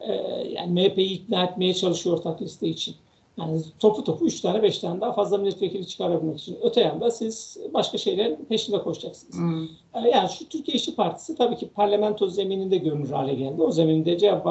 Ee, 0.00 0.12
yani 0.50 0.72
MHP'yi 0.72 1.10
ikna 1.12 1.44
etmeye 1.44 1.74
çalışıyor 1.74 2.18
ortak 2.18 2.42
liste 2.42 2.68
için. 2.68 2.94
Yani 3.38 3.60
topu 3.78 4.04
topu 4.04 4.26
3 4.26 4.40
tane 4.40 4.62
5 4.62 4.78
tane 4.78 5.00
daha 5.00 5.12
fazla 5.12 5.38
milletvekili 5.38 5.86
çıkarabilmek 5.86 6.38
için. 6.38 6.56
Öte 6.62 6.80
yanda 6.80 7.10
siz 7.10 7.56
başka 7.74 7.98
şeylerin 7.98 8.36
peşinde 8.48 8.78
koşacaksınız. 8.82 9.34
Hmm. 9.36 9.64
Ee, 9.94 10.08
Yani 10.08 10.28
şu 10.28 10.48
Türkiye 10.48 10.76
İşçi 10.76 10.94
Partisi 10.94 11.36
tabii 11.36 11.56
ki 11.56 11.68
parlamento 11.68 12.28
zemininde 12.28 12.76
görünür 12.76 13.10
hale 13.10 13.34
geldi. 13.34 13.62
O 13.62 13.70
zeminde 13.70 14.18
CHP 14.18 14.46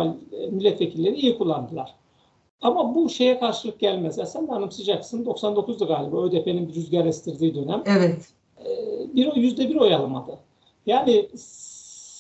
milletvekilleri 0.52 1.16
iyi 1.16 1.38
kullandılar. 1.38 1.96
Ama 2.62 2.96
bu 2.96 3.10
şeye 3.10 3.40
karşılık 3.40 3.80
gelmez. 3.80 4.18
Ya 4.18 4.26
sen 4.26 4.48
de 4.48 4.52
anımsayacaksın. 4.52 5.26
99'da 5.26 5.86
galiba 5.86 6.24
ÖDP'nin 6.24 6.68
bir 6.68 6.76
rüzgar 6.76 7.06
estirdiği 7.06 7.56
dönem. 7.56 7.84
Evet. 7.86 8.30
Bir 9.16 9.28
o 9.28 9.36
yüzde 9.36 9.70
bir 9.70 9.76
oy 9.76 9.96
alamadı. 9.96 10.38
Yani 10.86 11.30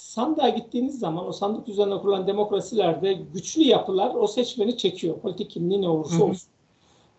sandığa 0.09 0.49
gittiğiniz 0.49 0.99
zaman 0.99 1.27
o 1.27 1.31
sandık 1.31 1.67
üzerine 1.67 1.97
kurulan 1.97 2.27
demokrasilerde 2.27 3.13
güçlü 3.33 3.63
yapılar 3.63 4.15
o 4.15 4.27
seçmeni 4.27 4.77
çekiyor. 4.77 5.19
Politik 5.19 5.49
kimliği 5.49 5.81
ne 5.81 5.89
olursa 5.89 6.15
Hı 6.15 6.19
hı. 6.19 6.23
olsun. 6.23 6.49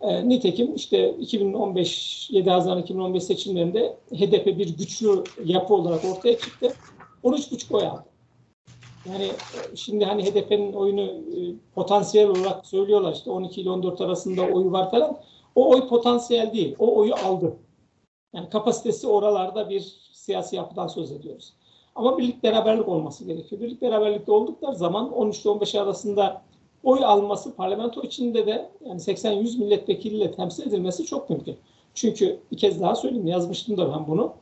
E, 0.01 0.29
nitekim 0.29 0.75
işte 0.75 1.15
2015 1.19 2.29
7 2.29 2.49
Haziran 2.49 2.79
2015 2.79 3.23
seçimlerinde 3.23 3.97
HDP 4.13 4.45
bir 4.45 4.77
güçlü 4.77 5.23
yapı 5.45 5.73
olarak 5.73 6.05
ortaya 6.05 6.37
çıktı. 6.37 6.73
13,5 7.23 7.75
oy 7.75 7.87
aldı. 7.87 8.10
Yani 9.05 9.25
e, 9.25 9.75
şimdi 9.75 10.05
hani 10.05 10.23
HDP'nin 10.23 10.73
oyunu 10.73 11.01
e, 11.01 11.37
potansiyel 11.75 12.29
olarak 12.29 12.65
söylüyorlar 12.65 13.13
işte 13.13 13.31
12 13.31 13.61
ile 13.61 13.69
14 13.69 14.01
arasında 14.01 14.41
oyu 14.41 14.71
var 14.71 14.91
falan. 14.91 15.17
O 15.55 15.69
oy 15.69 15.87
potansiyel 15.87 16.53
değil. 16.53 16.75
O 16.79 16.95
oyu 16.95 17.15
aldı. 17.15 17.57
Yani 18.35 18.49
kapasitesi 18.49 19.07
oralarda 19.07 19.69
bir 19.69 19.95
siyasi 20.13 20.55
yapıdan 20.55 20.87
söz 20.87 21.11
ediyoruz. 21.11 21.53
Ama 21.95 22.17
birlik 22.17 22.43
beraberlik 22.43 22.87
olması 22.87 23.25
gerekiyor. 23.25 23.61
Birlik 23.61 23.81
beraberlikte 23.81 24.31
oldukları 24.31 24.75
zaman 24.75 25.13
13 25.13 25.41
ile 25.41 25.49
15 25.49 25.75
arasında 25.75 26.41
oy 26.83 27.05
alması 27.05 27.55
parlamento 27.55 28.01
içinde 28.01 28.47
de 28.47 28.69
yani 28.85 28.99
80-100 28.99 29.59
milletvekiliyle 29.59 30.31
temsil 30.31 30.67
edilmesi 30.67 31.05
çok 31.05 31.29
mümkün. 31.29 31.57
Çünkü 31.93 32.39
bir 32.51 32.57
kez 32.57 32.81
daha 32.81 32.95
söyleyeyim 32.95 33.27
yazmıştım 33.27 33.77
da 33.77 33.93
ben 33.93 34.07
bunu. 34.07 34.33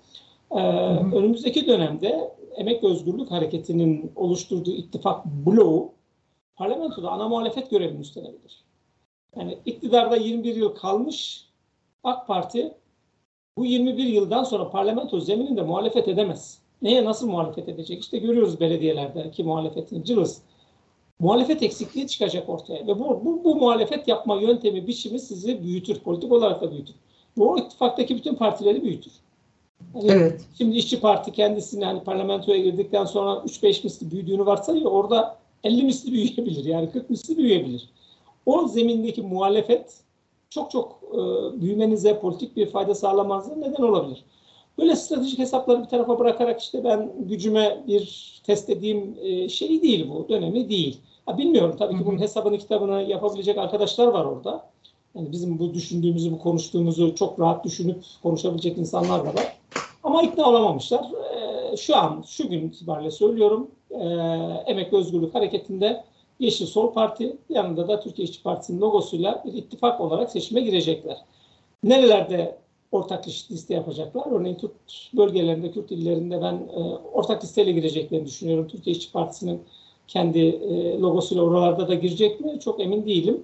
Ee, 0.51 0.59
hı. 0.59 1.15
önümüzdeki 1.15 1.67
dönemde 1.67 2.31
Emek 2.59 2.83
Özgürlük 2.83 3.31
Hareketi'nin 3.31 4.11
oluşturduğu 4.15 4.71
ittifak 4.71 5.25
bloğu 5.25 5.91
parlamentoda 6.55 7.11
ana 7.11 7.27
muhalefet 7.27 7.69
görevini 7.69 7.99
üstlenebilir. 7.99 8.63
Yani 9.35 9.57
iktidarda 9.65 10.15
21 10.15 10.55
yıl 10.55 10.75
kalmış 10.75 11.45
AK 12.03 12.27
Parti 12.27 12.73
bu 13.57 13.65
21 13.65 14.03
yıldan 14.03 14.43
sonra 14.43 14.69
parlamento 14.69 15.19
zemininde 15.19 15.61
muhalefet 15.61 16.07
edemez. 16.07 16.61
Neye 16.81 17.05
nasıl 17.05 17.29
muhalefet 17.29 17.69
edecek? 17.69 18.01
İşte 18.01 18.17
görüyoruz 18.17 18.59
belediyelerdeki 18.59 19.43
muhalefetin 19.43 20.03
cılız. 20.03 20.41
Muhalefet 21.19 21.63
eksikliği 21.63 22.07
çıkacak 22.07 22.49
ortaya 22.49 22.87
ve 22.87 22.99
bu, 22.99 23.25
bu, 23.25 23.43
bu 23.43 23.55
muhalefet 23.55 24.07
yapma 24.07 24.35
yöntemi, 24.35 24.87
biçimi 24.87 25.19
sizi 25.19 25.63
büyütür, 25.63 25.99
politik 25.99 26.31
olarak 26.31 26.61
da 26.61 26.71
büyütür. 26.71 26.95
Bu 27.37 27.59
ittifaktaki 27.59 28.15
bütün 28.15 28.35
partileri 28.35 28.83
büyütür. 28.83 29.13
Evet. 30.03 30.41
Şimdi 30.57 30.77
İşçi 30.77 30.99
Parti 30.99 31.31
kendisini 31.31 31.85
hani 31.85 32.03
parlamentoya 32.03 32.57
girdikten 32.57 33.05
sonra 33.05 33.29
3-5 33.31 33.83
misli 33.83 34.11
büyüdüğünü 34.11 34.45
varsayıyor. 34.45 34.91
Orada 34.91 35.37
50 35.63 35.83
misli 35.83 36.11
büyüyebilir. 36.11 36.65
Yani 36.65 36.91
40 36.91 37.09
misli 37.09 37.37
büyüyebilir. 37.37 37.89
O 38.45 38.67
zemindeki 38.67 39.21
muhalefet 39.21 39.93
çok 40.49 40.71
çok 40.71 40.99
e, 41.13 41.17
büyümenize 41.61 42.19
politik 42.19 42.55
bir 42.55 42.65
fayda 42.65 42.95
sağlamanıza 42.95 43.55
neden 43.55 43.83
olabilir. 43.83 44.23
Böyle 44.77 44.95
stratejik 44.95 45.39
hesapları 45.39 45.83
bir 45.83 45.87
tarafa 45.87 46.19
bırakarak 46.19 46.61
işte 46.61 46.83
ben 46.83 47.11
gücüme 47.19 47.83
bir 47.87 48.33
test 48.45 48.69
edeyim 48.69 49.15
e, 49.21 49.49
şey 49.49 49.81
değil 49.81 50.09
bu. 50.09 50.29
Dönemi 50.29 50.69
değil. 50.69 50.97
Ha, 51.25 51.37
bilmiyorum 51.37 51.75
tabii 51.79 51.97
ki 51.97 52.05
bunun 52.05 52.19
hesabını 52.19 52.57
kitabını 52.57 53.01
yapabilecek 53.01 53.57
arkadaşlar 53.57 54.07
var 54.07 54.25
orada. 54.25 54.69
Yani 55.15 55.31
bizim 55.31 55.59
bu 55.59 55.73
düşündüğümüzü, 55.73 56.31
bu 56.31 56.39
konuştuğumuzu 56.39 57.15
çok 57.15 57.39
rahat 57.39 57.65
düşünüp 57.65 58.03
konuşabilecek 58.23 58.77
insanlar 58.77 59.25
da 59.25 59.33
var. 59.33 59.58
Ama 60.03 60.21
ikna 60.21 60.49
olamamışlar. 60.49 61.11
Ee, 61.33 61.77
şu 61.77 61.97
an, 61.97 62.23
şu 62.27 62.49
gün 62.49 62.67
itibariyle 62.67 63.11
söylüyorum. 63.11 63.71
Ee, 63.91 63.97
Emek 64.67 64.93
Özgürlük 64.93 65.35
Hareketi'nde 65.35 66.03
Yeşil 66.39 66.65
Sol 66.65 66.93
Parti, 66.93 67.37
yanında 67.49 67.87
da 67.87 67.99
Türkiye 67.99 68.27
İşçi 68.27 68.43
Partisi'nin 68.43 68.81
logosuyla 68.81 69.43
bir 69.45 69.53
ittifak 69.53 70.01
olarak 70.01 70.31
seçime 70.31 70.61
girecekler. 70.61 71.17
Nerelerde 71.83 72.57
ortak 72.91 73.27
liste 73.27 73.73
yapacaklar? 73.73 74.31
Örneğin 74.31 74.55
Kürt 74.55 74.71
bölgelerinde, 75.13 75.71
Kürt 75.71 75.91
illerinde 75.91 76.41
ben 76.41 76.53
e, 76.53 76.79
ortak 77.13 77.43
listeyle 77.43 77.71
gireceklerini 77.71 78.25
düşünüyorum. 78.25 78.67
Türkiye 78.67 78.95
İşçi 78.95 79.11
Partisi'nin 79.11 79.61
kendi 80.07 80.39
e, 80.39 80.99
logosuyla 80.99 81.43
oralarda 81.43 81.87
da 81.87 81.93
girecek 81.93 82.39
mi? 82.39 82.59
Çok 82.59 82.79
emin 82.79 83.05
değilim. 83.05 83.43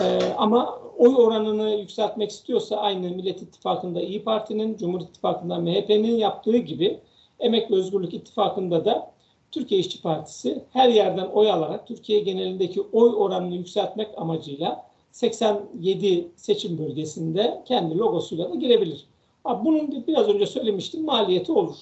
Ee, 0.00 0.18
ama 0.38 0.78
oy 0.98 1.14
oranını 1.16 1.70
yükseltmek 1.70 2.30
istiyorsa 2.30 2.76
aynı 2.76 3.00
Millet 3.10 3.42
İttifakı'nda 3.42 4.00
İyi 4.00 4.24
Parti'nin, 4.24 4.76
Cumhur 4.76 5.00
İttifakı'nda 5.00 5.58
MHP'nin 5.58 6.16
yaptığı 6.16 6.56
gibi 6.56 6.98
Emek 7.40 7.70
ve 7.70 7.74
Özgürlük 7.74 8.14
İttifakı'nda 8.14 8.84
da 8.84 9.10
Türkiye 9.50 9.80
İşçi 9.80 10.02
Partisi 10.02 10.64
her 10.72 10.88
yerden 10.88 11.26
oy 11.26 11.50
alarak 11.50 11.86
Türkiye 11.88 12.20
genelindeki 12.20 12.80
oy 12.92 13.10
oranını 13.16 13.54
yükseltmek 13.54 14.08
amacıyla 14.16 14.84
87 15.12 16.28
seçim 16.36 16.78
bölgesinde 16.78 17.62
kendi 17.64 17.98
logosuyla 17.98 18.50
da 18.50 18.54
girebilir. 18.54 19.04
Ha, 19.44 19.64
bunun 19.64 19.92
bir- 19.92 20.06
biraz 20.06 20.28
önce 20.28 20.46
söylemiştim 20.46 21.04
maliyeti 21.04 21.52
olur. 21.52 21.74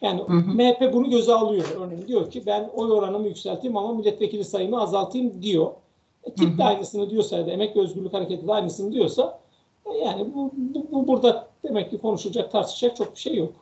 Yani 0.00 0.20
Hı 0.20 0.32
hı. 0.32 0.54
MHP 0.54 0.92
bunu 0.92 1.10
göze 1.10 1.34
alıyor. 1.34 1.64
Örneğin 1.80 2.08
diyor 2.08 2.30
ki 2.30 2.42
ben 2.46 2.70
oy 2.76 2.92
oranımı 2.92 3.26
yükselteyim 3.28 3.76
ama 3.76 3.92
milletvekili 3.92 4.44
sayımı 4.44 4.82
azaltayım 4.82 5.42
diyor. 5.42 5.70
E, 6.24 6.34
tip 6.34 6.58
de 6.58 6.64
aynısını 6.64 7.10
diyorsa 7.10 7.36
ya 7.36 7.46
da 7.46 7.50
Emek 7.50 7.76
ve 7.76 7.80
Özgürlük 7.80 8.12
Hareketi 8.12 8.46
de 8.46 8.52
aynısını 8.52 8.92
diyorsa 8.92 9.40
e, 9.86 9.98
yani 9.98 10.34
bu, 10.34 10.50
bu, 10.56 10.86
bu 10.92 11.08
burada 11.08 11.48
demek 11.64 11.90
ki 11.90 11.98
konuşulacak, 11.98 12.52
tartışacak 12.52 12.96
çok 12.96 13.14
bir 13.14 13.20
şey 13.20 13.36
yok. 13.36 13.52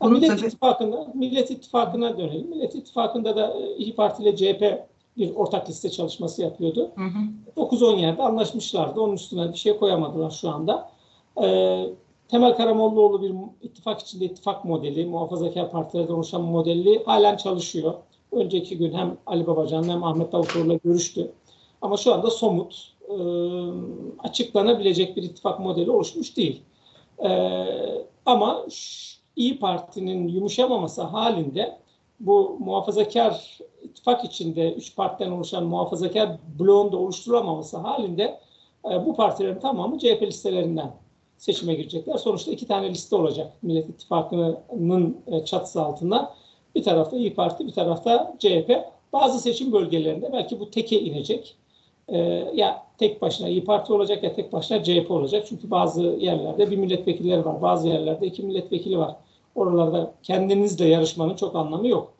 Ha, 0.00 0.08
Millet 0.08 0.42
İttifakı'na, 0.42 1.06
Millet 1.14 1.50
İttifakı'na 1.50 2.18
dönelim. 2.18 2.48
Millet 2.48 2.74
İttifakı'nda 2.74 3.36
da 3.36 3.54
e, 3.60 3.76
İyi 3.76 3.94
Parti 3.94 4.22
ile 4.22 4.36
CHP 4.36 4.88
bir 5.16 5.34
ortak 5.34 5.68
liste 5.68 5.90
çalışması 5.90 6.42
yapıyordu. 6.42 6.90
9-10 7.56 8.00
yerde 8.00 8.22
anlaşmışlardı. 8.22 9.00
Onun 9.00 9.12
üstüne 9.12 9.52
bir 9.52 9.58
şey 9.58 9.76
koyamadılar 9.76 10.30
şu 10.30 10.50
anda. 10.50 10.90
Ee, 11.42 11.86
Temel 12.28 12.56
Karamollaoğlu 12.56 13.22
bir 13.22 13.34
ittifak 13.62 14.00
içinde 14.00 14.24
ittifak 14.24 14.64
modeli, 14.64 15.06
muhafazakar 15.06 15.70
partilerden 15.70 16.12
oluşan 16.14 16.42
modeli 16.42 17.04
halen 17.04 17.36
çalışıyor. 17.36 17.94
Önceki 18.32 18.78
gün 18.78 18.92
hem 18.92 19.16
Ali 19.26 19.46
Babacan 19.46 19.88
hem 19.88 20.04
Ahmet 20.04 20.32
Davutoğlu'yla 20.32 20.78
görüştü. 20.84 21.32
Ama 21.84 21.96
şu 21.96 22.14
anda 22.14 22.30
somut, 22.30 22.92
e, 23.08 23.14
açıklanabilecek 24.18 25.16
bir 25.16 25.22
ittifak 25.22 25.60
modeli 25.60 25.90
oluşmuş 25.90 26.36
değil. 26.36 26.62
E, 27.24 27.28
ama 28.26 28.66
İyi 29.36 29.58
Parti'nin 29.58 30.28
yumuşamaması 30.28 31.02
halinde 31.02 31.78
bu 32.20 32.56
muhafazakar 32.60 33.58
ittifak 33.82 34.24
içinde 34.24 34.72
üç 34.72 34.96
partiden 34.96 35.30
oluşan 35.30 35.64
muhafazakar 35.64 36.38
bloğun 36.58 36.92
da 36.92 36.96
oluşturulamaması 36.96 37.76
halinde 37.76 38.40
e, 38.90 39.06
bu 39.06 39.16
partilerin 39.16 39.58
tamamı 39.58 39.98
CHP 39.98 40.22
listelerinden 40.22 40.92
seçime 41.38 41.74
girecekler. 41.74 42.16
Sonuçta 42.16 42.50
iki 42.50 42.66
tane 42.66 42.90
liste 42.90 43.16
olacak 43.16 43.52
Millet 43.62 43.88
İttifakı'nın 43.88 45.16
e, 45.26 45.44
çatısı 45.44 45.82
altında. 45.82 46.34
Bir 46.74 46.82
tarafta 46.82 47.16
İyi 47.16 47.34
Parti, 47.34 47.66
bir 47.66 47.72
tarafta 47.72 48.34
CHP. 48.38 48.70
Bazı 49.12 49.40
seçim 49.40 49.72
bölgelerinde 49.72 50.32
belki 50.32 50.60
bu 50.60 50.70
teke 50.70 51.00
inecek. 51.00 51.56
Ee, 52.08 52.18
ya 52.54 52.86
tek 52.98 53.22
başına 53.22 53.48
İyi 53.48 53.64
Parti 53.64 53.92
olacak 53.92 54.22
ya 54.22 54.34
tek 54.34 54.52
başına 54.52 54.82
CHP 54.82 55.10
olacak. 55.10 55.46
Çünkü 55.48 55.70
bazı 55.70 56.02
yerlerde 56.02 56.70
bir 56.70 56.76
milletvekilleri 56.76 57.44
var, 57.44 57.62
bazı 57.62 57.88
yerlerde 57.88 58.26
iki 58.26 58.42
milletvekili 58.42 58.98
var. 58.98 59.16
Oralarda 59.54 60.14
kendinizle 60.22 60.88
yarışmanın 60.88 61.36
çok 61.36 61.56
anlamı 61.56 61.88
yok. 61.88 62.12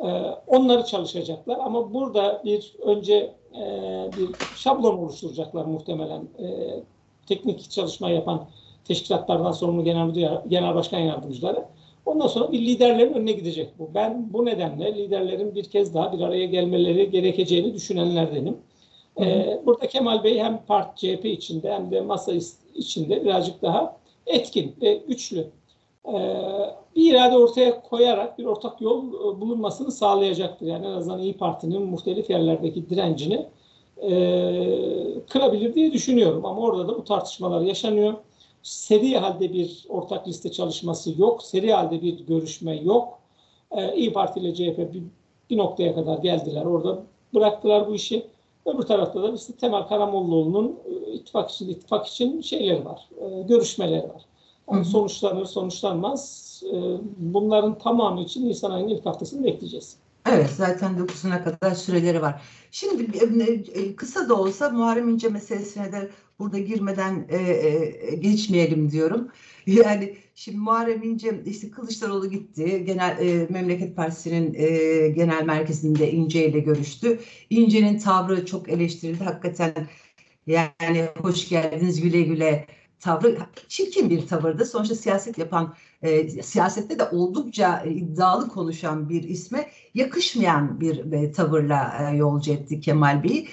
Ee, 0.00 0.04
onları 0.46 0.84
çalışacaklar 0.84 1.58
ama 1.58 1.94
burada 1.94 2.42
bir 2.44 2.74
önce 2.82 3.32
e, 3.54 3.60
bir 4.18 4.56
şablon 4.56 4.98
oluşturacaklar 4.98 5.64
muhtemelen. 5.64 6.20
E, 6.38 6.46
teknik 7.26 7.70
çalışma 7.70 8.10
yapan 8.10 8.46
teşkilatlardan 8.84 9.52
sorumlu 9.52 9.84
genel, 9.84 10.14
genel 10.48 10.74
başkan 10.74 10.98
yardımcıları. 10.98 11.64
Ondan 12.06 12.26
sonra 12.26 12.52
bir 12.52 12.60
liderlerin 12.60 13.14
önüne 13.14 13.32
gidecek 13.32 13.78
bu. 13.78 13.90
Ben 13.94 14.32
bu 14.32 14.44
nedenle 14.44 14.94
liderlerin 14.94 15.54
bir 15.54 15.64
kez 15.64 15.94
daha 15.94 16.12
bir 16.12 16.20
araya 16.20 16.46
gelmeleri 16.46 17.10
gerekeceğini 17.10 17.74
düşünenlerdenim. 17.74 18.56
Ee, 19.20 19.60
burada 19.66 19.86
Kemal 19.88 20.24
Bey 20.24 20.38
hem 20.38 20.62
Part 20.66 20.96
CHP 20.96 21.24
içinde 21.24 21.72
hem 21.72 21.90
de 21.90 22.00
masa 22.00 22.32
içinde 22.74 23.24
birazcık 23.24 23.62
daha 23.62 23.96
etkin 24.26 24.76
ve 24.82 25.02
güçlü 25.08 25.50
ee, 26.08 26.12
bir 26.96 27.12
irade 27.12 27.36
ortaya 27.36 27.82
koyarak 27.82 28.38
bir 28.38 28.44
ortak 28.44 28.80
yol 28.80 29.08
e, 29.08 29.40
bulunmasını 29.40 29.92
sağlayacaktır. 29.92 30.66
Yani 30.66 30.86
en 30.86 30.90
azından 30.90 31.20
İyi 31.20 31.36
Parti'nin 31.36 31.82
muhtelif 31.82 32.30
yerlerdeki 32.30 32.90
direncini 32.90 33.46
e, 34.02 34.10
kırabilir 35.28 35.74
diye 35.74 35.92
düşünüyorum. 35.92 36.46
Ama 36.46 36.60
orada 36.60 36.88
da 36.88 36.98
bu 36.98 37.04
tartışmalar 37.04 37.60
yaşanıyor. 37.60 38.14
Seri 38.62 39.16
halde 39.16 39.52
bir 39.52 39.84
ortak 39.88 40.28
liste 40.28 40.52
çalışması 40.52 41.20
yok. 41.20 41.42
Seri 41.42 41.72
halde 41.72 42.02
bir 42.02 42.26
görüşme 42.26 42.76
yok. 42.76 43.18
Ee, 43.70 43.96
İyi 43.96 44.12
Parti 44.12 44.40
ile 44.40 44.54
CHP 44.54 44.78
bir, 44.78 45.02
bir 45.50 45.56
noktaya 45.58 45.94
kadar 45.94 46.18
geldiler. 46.18 46.64
Orada 46.64 47.02
bıraktılar 47.34 47.88
bu 47.88 47.94
işi. 47.94 48.26
Öbür 48.66 48.82
tarafta 48.82 49.22
da 49.22 49.32
işte 49.32 49.52
Temel 49.52 49.82
Karamollaoğlu'nun 49.82 50.78
e, 50.86 51.12
ittifak 51.12 51.50
için 51.50 51.68
ittifak 51.68 52.06
için 52.06 52.40
şeyleri 52.40 52.84
var, 52.84 53.08
e, 53.20 53.42
görüşmeleri 53.42 54.08
var. 54.08 54.22
Yani 54.72 54.84
sonuçlanır, 54.84 55.44
sonuçlanmaz. 55.44 56.62
E, 56.72 56.76
bunların 57.16 57.78
tamamı 57.78 58.20
için 58.20 58.48
Nisan 58.48 58.70
ayının 58.70 58.88
ilk 58.88 59.06
haftasını 59.06 59.44
bekleyeceğiz. 59.44 59.96
Evet 60.30 60.50
zaten 60.50 60.92
9'una 60.92 61.44
kadar 61.44 61.74
süreleri 61.74 62.22
var. 62.22 62.42
Şimdi 62.70 63.96
kısa 63.96 64.28
da 64.28 64.34
olsa 64.34 64.70
Muharrem 64.70 65.08
İnce 65.08 65.28
meselesine 65.28 65.92
de 65.92 66.10
burada 66.38 66.58
girmeden 66.58 67.26
geçmeyelim 68.20 68.90
diyorum. 68.90 69.28
Yani 69.86 70.16
şimdi 70.34 70.58
Muharrem 70.58 71.02
İnce 71.02 71.42
işte 71.46 71.70
Kılıçdaroğlu 71.70 72.30
gitti. 72.30 72.84
Genel 72.84 73.18
e, 73.20 73.46
Memleket 73.50 73.96
Partisi'nin 73.96 74.54
e, 74.54 75.08
genel 75.08 75.44
merkezinde 75.44 76.12
İnce 76.12 76.48
ile 76.48 76.60
görüştü. 76.60 77.20
İnce'nin 77.50 77.98
tavrı 77.98 78.46
çok 78.46 78.68
eleştirildi. 78.68 79.24
Hakikaten 79.24 79.88
yani 80.46 81.08
hoş 81.18 81.48
geldiniz 81.48 82.00
güle 82.00 82.22
güle 82.22 82.66
tavrı 83.00 83.38
çirkin 83.68 84.10
bir 84.10 84.26
tavırdı. 84.26 84.64
Sonuçta 84.64 84.94
siyaset 84.94 85.38
yapan, 85.38 85.74
e, 86.02 86.28
siyasette 86.42 86.98
de 86.98 87.04
oldukça 87.04 87.84
iddialı 87.84 88.48
konuşan 88.48 89.08
bir 89.08 89.22
isme 89.22 89.70
yakışmayan 89.94 90.80
bir 90.80 91.12
e, 91.12 91.32
tavırla 91.32 92.10
e, 92.12 92.16
yolcu 92.16 92.52
etti 92.52 92.80
Kemal 92.80 93.24
Bey. 93.24 93.48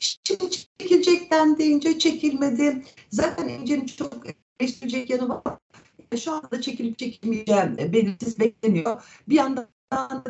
Şimdi 0.00 0.50
çekilecekten 0.50 1.58
deyince 1.58 1.98
çekilmedi. 1.98 2.82
Zaten 3.10 3.48
İnce'nin 3.48 3.86
çok 3.86 4.26
eleştirecek 4.60 5.10
yanı 5.10 5.28
var. 5.28 5.42
Şu 6.18 6.32
anda 6.32 6.60
çekilip 6.60 6.98
çekilmeyeceği 6.98 7.92
belirsiz 7.92 8.38
bekleniyor. 8.38 9.02
Bir 9.28 9.34
yandan 9.34 9.66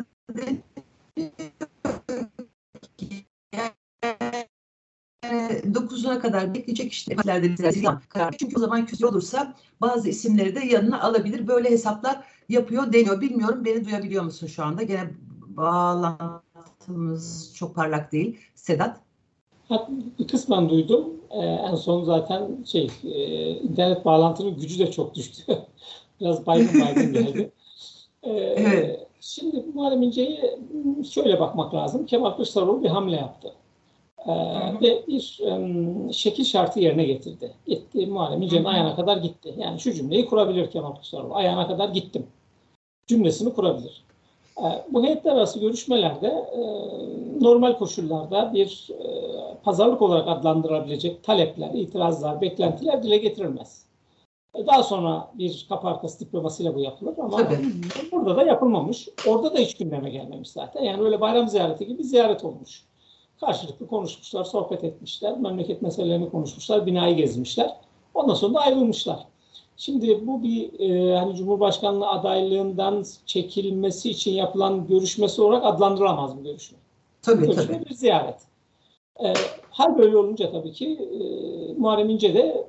dokuzuna 5.73 6.19
kadar 6.19 6.53
bekleyecek 6.53 6.91
işte 6.91 7.15
karar. 8.09 8.35
Çünkü 8.39 8.55
o 8.55 8.59
zaman 8.59 8.85
küsur 8.85 9.07
olursa 9.07 9.55
bazı 9.81 10.09
isimleri 10.09 10.55
de 10.55 10.65
yanına 10.65 11.01
alabilir. 11.01 11.47
Böyle 11.47 11.69
hesaplar 11.69 12.27
yapıyor 12.49 12.93
deniyor. 12.93 13.21
Bilmiyorum 13.21 13.65
beni 13.65 13.85
duyabiliyor 13.85 14.23
musun 14.23 14.47
şu 14.47 14.63
anda? 14.63 14.83
Gene 14.83 15.09
bağlantımız 15.47 17.55
çok 17.55 17.75
parlak 17.75 18.11
değil. 18.11 18.39
Sedat? 18.55 19.10
Kısmen 20.31 20.69
duydum. 20.69 21.13
Ee, 21.31 21.37
en 21.39 21.75
son 21.75 22.03
zaten 22.03 22.63
şey 22.65 22.91
e, 23.03 23.49
internet 23.49 24.05
bağlantının 24.05 24.57
gücü 24.57 24.79
de 24.79 24.91
çok 24.91 25.15
düştü. 25.15 25.43
Biraz 26.21 26.45
baygın 26.45 26.81
baygın 26.81 27.13
geldi. 27.13 27.51
Ee, 28.23 28.29
evet. 28.31 29.07
Şimdi 29.21 29.65
Muharrem 29.73 30.01
İnce'ye 30.01 30.59
şöyle 31.11 31.39
bakmak 31.39 31.73
lazım. 31.73 32.05
Kemal 32.05 32.31
Kılıçdaroğlu 32.31 32.83
bir 32.83 32.89
hamle 32.89 33.15
yaptı. 33.15 33.53
Ee, 34.27 34.31
ve 34.81 35.07
bir 35.07 35.39
um, 35.41 36.13
şekil 36.13 36.43
şartı 36.43 36.79
yerine 36.79 37.03
getirdi. 37.03 37.53
Gitti 37.67 38.07
Muharrem 38.07 38.41
İnce'nin 38.41 38.65
ayağına 38.65 38.95
kadar 38.95 39.17
gitti. 39.17 39.55
Yani 39.57 39.79
şu 39.79 39.93
cümleyi 39.93 40.25
kurabilir 40.25 40.71
Kemal 40.71 40.91
Kılıçdaroğlu. 40.91 41.35
Ayağına 41.35 41.67
kadar 41.67 41.89
gittim. 41.89 42.27
Cümlesini 43.07 43.53
kurabilir. 43.53 44.03
Ee, 44.57 44.63
bu 44.89 45.03
heyetler 45.03 45.31
arası 45.31 45.59
görüşmelerde 45.59 46.27
e, 46.27 46.61
normal 47.43 47.77
koşullarda 47.77 48.53
bir 48.53 48.89
e, 48.99 49.05
pazarlık 49.63 50.01
olarak 50.01 50.27
adlandırılabilecek 50.27 51.23
talepler, 51.23 51.73
itirazlar, 51.73 52.41
beklentiler 52.41 53.03
dile 53.03 53.17
getirilmez. 53.17 53.85
E, 54.55 54.67
daha 54.67 54.83
sonra 54.83 55.31
bir 55.33 55.65
kapı 55.69 55.87
arkası 55.87 56.19
diplomasıyla 56.19 56.75
bu 56.75 56.79
yapılır 56.79 57.13
ama 57.17 57.37
Tabii. 57.37 57.57
burada 58.11 58.35
da 58.35 58.43
yapılmamış. 58.43 59.09
Orada 59.27 59.53
da 59.53 59.59
hiç 59.59 59.77
gündeme 59.77 60.09
gelmemiş 60.09 60.49
zaten. 60.49 60.83
Yani 60.83 61.03
öyle 61.03 61.21
bayram 61.21 61.47
ziyareti 61.47 61.87
gibi 61.87 62.03
ziyaret 62.03 62.45
olmuş. 62.45 62.85
Karşılıklı 63.39 63.87
konuşmuşlar, 63.87 64.43
sohbet 64.43 64.83
etmişler, 64.83 65.37
memleket 65.37 65.81
meselelerini 65.81 66.29
konuşmuşlar, 66.29 66.85
binayı 66.85 67.15
gezmişler. 67.15 67.77
Ondan 68.13 68.33
sonra 68.33 68.53
da 68.53 68.59
ayrılmışlar. 68.59 69.30
Şimdi 69.77 70.27
bu 70.27 70.43
bir 70.43 70.79
e, 70.79 71.15
hani 71.15 71.35
Cumhurbaşkanlığı 71.35 72.09
adaylığından 72.09 73.05
çekilmesi 73.25 74.09
için 74.09 74.31
yapılan 74.31 74.87
görüşmesi 74.87 75.41
olarak 75.41 75.65
adlandırılamaz 75.65 76.37
bu 76.37 76.43
görüşme. 76.43 76.77
Tabii 77.21 77.45
görüşme 77.45 77.67
tabii. 77.67 77.89
bir 77.89 77.93
ziyaret. 77.93 78.39
E, 79.23 79.33
hal 79.69 79.97
böyle 79.97 80.17
olunca 80.17 80.51
tabii 80.51 80.71
ki 80.71 80.87
e, 80.87 81.19
Muharrem 81.73 82.09
İnce 82.09 82.33
de 82.33 82.67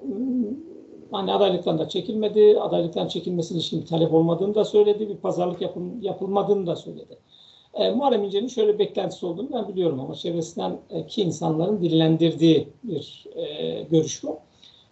hani 1.11 1.33
adaylıktan 1.33 1.79
da 1.79 1.88
çekilmedi. 1.88 2.61
Adaylıktan 2.61 3.09
çekilmesinin 3.09 3.59
için 3.59 3.83
talep 3.83 4.15
olmadığını 4.15 4.55
da 4.55 4.65
söyledi. 4.65 5.09
Bir 5.09 5.17
pazarlık 5.17 5.61
yapıl, 5.61 5.81
yapılmadığını 6.03 6.67
da 6.67 6.77
söyledi. 6.77 7.19
E, 7.75 7.91
Muharrem 7.91 8.25
İnce'nin 8.25 8.49
şöyle 8.49 8.79
beklentisi 8.79 9.27
olduğunu 9.27 9.49
ben 9.53 9.69
biliyorum 9.69 10.01
ama 10.01 10.15
çevresinden 10.15 10.79
e, 10.91 11.07
ki 11.07 11.23
insanların 11.23 11.81
dillendirdiği 11.81 12.69
bir 12.85 13.27
e, 13.37 13.83
görüş 13.83 14.25
bu. 14.25 14.38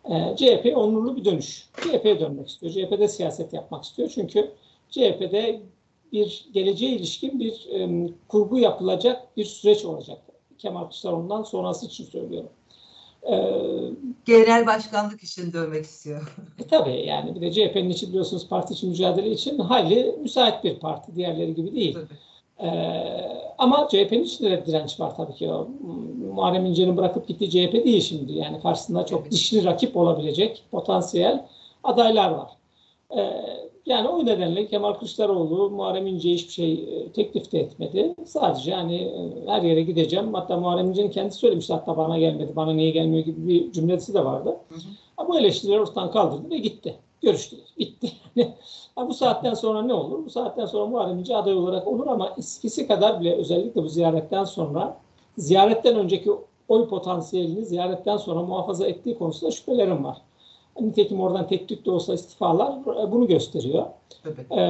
E, 0.05 0.37
CHP 0.37 0.77
onurlu 0.77 1.17
bir 1.17 1.25
dönüş. 1.25 1.69
CHP'ye 1.77 2.21
dönmek 2.21 2.49
istiyor. 2.49 2.73
CHP'de 2.73 3.09
siyaset 3.09 3.53
yapmak 3.53 3.85
istiyor. 3.85 4.11
Çünkü 4.15 4.51
CHP'de 4.91 5.61
bir 6.13 6.49
geleceğe 6.53 6.93
ilişkin 6.93 7.41
bir 7.41 7.69
e, 7.73 8.09
kurgu 8.29 8.59
yapılacak 8.59 9.37
bir 9.37 9.45
süreç 9.45 9.85
olacak. 9.85 10.19
Kemal 10.59 10.83
Kılıçdaroğlu'ndan 10.83 11.43
sonrası 11.43 11.87
için 11.87 12.05
söylüyorum. 12.05 12.51
Ee, 13.23 13.61
Genel 14.25 14.67
başkanlık 14.67 15.23
için 15.23 15.53
dönmek 15.53 15.85
istiyor. 15.85 16.37
E, 16.59 16.67
tabii 16.67 17.07
yani 17.07 17.35
bir 17.35 17.41
de 17.41 17.53
CHP'nin 17.53 17.91
içi 17.91 18.09
biliyorsunuz 18.09 18.49
parti 18.49 18.75
için 18.75 18.91
mücadele 18.91 19.31
için 19.31 19.59
hayli 19.59 20.17
müsait 20.23 20.65
bir 20.65 20.79
parti. 20.79 21.17
Diğerleri 21.17 21.55
gibi 21.55 21.75
değil. 21.75 21.99
Ee, 21.99 22.15
ama 23.59 23.89
CHP'nin 23.91 24.25
içinde 24.25 24.51
de 24.51 24.67
direnç 24.67 25.01
var 25.01 25.17
tabii 25.17 25.35
ki. 25.35 25.53
O, 25.53 25.69
Muharrem 26.35 26.67
İnce'nin 26.67 26.97
bırakıp 26.97 27.29
gittiği 27.29 27.51
CHP 27.51 27.85
değil 27.85 28.01
şimdi. 28.01 28.33
Yani 28.33 28.61
karşısında 28.61 29.07
çok 29.07 29.31
dişli 29.31 29.65
rakip 29.65 29.97
olabilecek 29.97 30.63
potansiyel 30.71 31.47
adaylar 31.85 32.31
var. 32.31 32.51
Ee, 33.17 33.31
yani 33.87 34.09
o 34.09 34.27
nedenle 34.27 34.67
Kemal 34.67 34.93
Kılıçdaroğlu 34.93 35.71
Muharrem 35.71 36.07
İnce'ye 36.07 36.35
hiçbir 36.35 36.53
şey 36.53 36.73
e, 36.73 37.13
teklif 37.13 37.53
de 37.53 37.61
etmedi. 37.61 38.15
Sadece 38.27 38.71
yani 38.71 38.97
e, 38.97 39.51
her 39.51 39.63
yere 39.63 39.83
gideceğim. 39.83 40.35
Hatta 40.35 40.57
Muharrem 40.57 40.89
İnce'nin 40.89 41.11
kendisi 41.11 41.39
söylemişti 41.39 41.73
hatta 41.73 41.97
bana 41.97 42.19
gelmedi, 42.19 42.53
bana 42.57 42.73
niye 42.73 42.91
gelmiyor 42.91 43.25
gibi 43.25 43.49
bir 43.49 43.73
cümlesi 43.73 44.15
de 44.15 44.25
vardı. 44.25 44.57
Hı 44.69 44.75
hı. 44.75 45.29
Bu 45.29 45.39
eleştiriler 45.39 45.79
ortadan 45.79 46.11
kaldırdı 46.11 46.51
ve 46.51 46.59
gitti. 46.59 46.95
Görüştüler. 47.23 47.65
Bitti. 47.79 48.13
bu 48.97 49.15
saatten 49.15 49.55
sonra 49.55 49.83
ne 49.83 49.95
olur? 49.95 50.25
Bu 50.25 50.31
saatten 50.31 50.67
sonra 50.67 50.87
Muharrem 50.87 51.19
İnce 51.19 51.37
aday 51.37 51.55
olarak 51.55 51.87
olur 51.87 52.07
ama 52.07 52.35
eskisi 52.39 52.87
kadar 52.87 53.21
bile 53.21 53.35
özellikle 53.35 53.83
bu 53.83 53.89
ziyaretten 53.89 54.45
sonra 54.45 54.97
ziyaretten 55.39 55.97
önceki 55.97 56.31
oy 56.69 56.89
potansiyelini 56.89 57.65
ziyaretten 57.65 58.17
sonra 58.17 58.43
muhafaza 58.43 58.87
ettiği 58.87 59.19
konusunda 59.19 59.51
şüphelerim 59.51 60.05
var. 60.05 60.19
Nitekim 60.81 61.21
oradan 61.21 61.49
tek 61.49 61.69
tük 61.69 61.87
de 61.87 61.91
olsa 61.91 62.15
istifalar 62.15 62.73
e, 62.73 63.13
bunu 63.13 63.27
gösteriyor. 63.27 63.87
Evet. 64.25 64.47
Ee, 64.51 64.61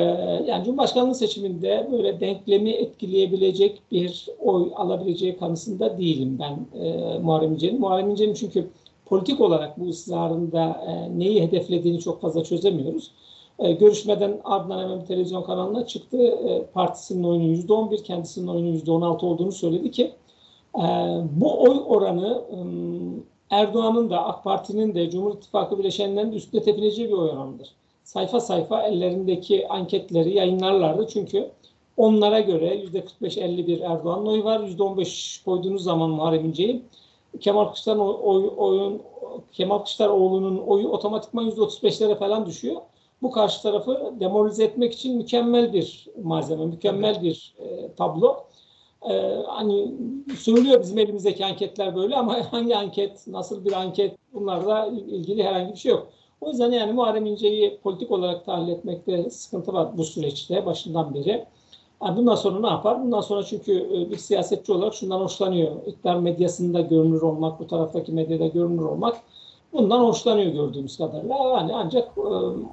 yani 0.47 0.65
Cumhurbaşkanlığı 0.65 1.15
seçiminde 1.15 1.89
böyle 1.93 2.21
denklemi 2.21 2.71
etkileyebilecek 2.71 3.83
bir 3.93 4.27
oy 4.39 4.71
alabileceği 4.77 5.37
kanısında 5.37 5.99
değilim 5.99 6.39
ben 6.41 6.81
e, 6.85 7.19
Muharrem 7.19 7.53
İnce'nin. 7.53 7.81
Muharrem 7.81 8.11
İnce'nin 8.11 8.35
çünkü 8.35 8.69
politik 9.11 9.41
olarak 9.41 9.81
bu 9.81 9.89
ısrarında 9.89 10.85
e, 10.87 11.19
neyi 11.19 11.43
hedeflediğini 11.43 12.01
çok 12.01 12.21
fazla 12.21 12.45
çözemiyoruz. 12.45 13.11
E, 13.59 13.73
görüşmeden 13.73 14.41
ardından 14.45 14.83
hemen 14.83 15.01
bir 15.01 15.07
televizyon 15.07 15.43
kanalına 15.43 15.87
çıktı. 15.87 16.19
E, 16.23 16.65
partisinin 16.65 17.25
oyunu 17.25 17.53
%11, 17.53 18.03
kendisinin 18.03 18.47
oyunu 18.47 18.77
%16 18.77 19.27
olduğunu 19.27 19.53
söyledi 19.53 19.91
ki 19.91 20.13
e, 20.77 20.83
bu 21.33 21.63
oy 21.63 21.81
oranı 21.87 22.43
Erdoğan'ın 23.51 24.11
da 24.11 24.25
AK 24.25 24.45
Parti'nin 24.45 24.95
de 24.95 25.11
Cumhur 25.11 25.35
İttifakı 25.35 25.79
bileşenlerinin 25.79 26.33
de 26.33 26.37
üstüne 26.37 26.63
tepineceği 26.63 27.09
bir 27.09 27.15
oy 27.15 27.31
oranıdır. 27.31 27.69
Sayfa 28.05 28.41
sayfa 28.41 28.83
ellerindeki 28.83 29.69
anketleri 29.69 30.35
yayınlarlardı. 30.35 31.07
Çünkü 31.07 31.51
onlara 31.97 32.41
göre 32.41 32.85
%45-51 33.23 33.85
Erdoğan'ın 33.85 34.27
oyu 34.27 34.45
var. 34.45 34.61
%15 34.61 35.45
koyduğunuz 35.45 35.83
zaman 35.83 36.11
Muharrem 36.11 36.45
İnce'yi 36.45 36.83
Kemal 37.41 37.65
Kılıçdaroğlu'nun 37.65 38.59
oy, 38.59 38.99
Kemal 39.53 39.79
Kılıçdaroğlu'nun 39.79 40.59
oyu 40.59 40.89
otomatikman 40.89 41.51
%35'lere 41.51 42.19
falan 42.19 42.47
düşüyor. 42.47 42.77
Bu 43.23 43.31
karşı 43.31 43.63
tarafı 43.63 44.15
demoralize 44.21 44.65
etmek 44.65 44.93
için 44.93 45.17
mükemmel 45.17 45.73
bir 45.73 46.07
malzeme, 46.23 46.67
mükemmel 46.67 47.23
bir 47.23 47.55
e, 47.59 47.93
tablo. 47.95 48.37
Ee, 49.11 49.43
hani 49.47 49.95
söylüyor 50.39 50.81
bizim 50.81 50.99
elimizdeki 50.99 51.47
anketler 51.47 51.97
böyle 51.97 52.17
ama 52.17 52.37
hangi 52.53 52.77
anket, 52.77 53.27
nasıl 53.27 53.65
bir 53.65 53.73
anket 53.73 54.17
bunlarla 54.33 54.87
ilgili 54.87 55.45
herhangi 55.45 55.73
bir 55.73 55.79
şey 55.79 55.91
yok. 55.91 56.09
O 56.41 56.49
yüzden 56.49 56.73
yani 56.73 56.93
Muharrem 56.93 57.27
İnce'yi 57.27 57.79
politik 57.79 58.11
olarak 58.11 58.45
tahlil 58.45 58.73
etmekte 58.73 59.31
sıkıntı 59.31 59.73
var 59.73 59.99
bu 59.99 60.05
süreçte 60.05 60.67
başından 60.67 61.15
beri. 61.15 61.47
Bundan 62.01 62.35
sonra 62.35 62.61
ne 62.61 62.67
yapar? 62.67 63.03
Bundan 63.03 63.21
sonra 63.21 63.43
çünkü 63.43 63.73
e, 63.73 64.11
bir 64.11 64.17
siyasetçi 64.17 64.73
olarak 64.73 64.95
şundan 64.95 65.21
hoşlanıyor. 65.21 65.71
İktidar 65.87 66.17
medyasında 66.17 66.81
görünür 66.81 67.23
olmak, 67.23 67.61
bu 67.61 67.67
taraftaki 67.67 68.13
medyada 68.13 68.47
görünür 68.47 68.83
olmak 68.83 69.17
bundan 69.73 70.01
hoşlanıyor 70.01 70.53
gördüğümüz 70.53 70.99
kadarıyla. 70.99 71.37
Yani 71.37 71.73
ancak 71.75 72.09
e, 72.17 72.21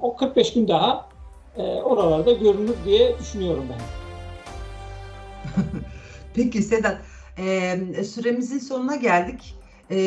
o 0.02 0.16
45 0.16 0.52
gün 0.52 0.68
daha 0.68 1.08
e, 1.56 1.62
oralarda 1.62 2.32
görünür 2.32 2.76
diye 2.84 3.18
düşünüyorum 3.18 3.64
ben. 3.70 3.80
Peki 6.34 6.62
Sedat, 6.62 6.98
süremizin 8.06 8.58
sonuna 8.58 8.96
geldik. 8.96 9.54
E, 9.90 9.98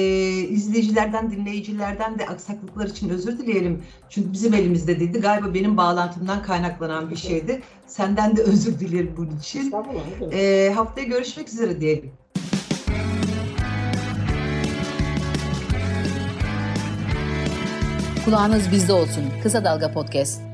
izleyicilerden, 0.49 1.31
dinleyicilerden 1.31 2.19
de 2.19 2.27
aksaklıklar 2.27 2.87
için 2.87 3.09
özür 3.09 3.37
dileyelim. 3.37 3.83
Çünkü 4.09 4.33
bizim 4.33 4.53
elimizde 4.53 4.99
değildi. 4.99 5.19
Galiba 5.19 5.53
benim 5.53 5.77
bağlantımdan 5.77 6.43
kaynaklanan 6.43 7.09
bir 7.09 7.15
şeydi. 7.15 7.61
Senden 7.87 8.35
de 8.37 8.41
özür 8.41 8.79
dilerim 8.79 9.13
bunun 9.17 9.37
için. 9.39 9.73
E, 10.31 10.71
haftaya 10.75 11.07
görüşmek 11.07 11.47
üzere 11.49 11.81
diyelim. 11.81 12.11
Kulağınız 18.25 18.71
bizde 18.71 18.93
olsun. 18.93 19.23
Kısa 19.43 19.63
Dalga 19.63 19.91
Podcast. 19.91 20.50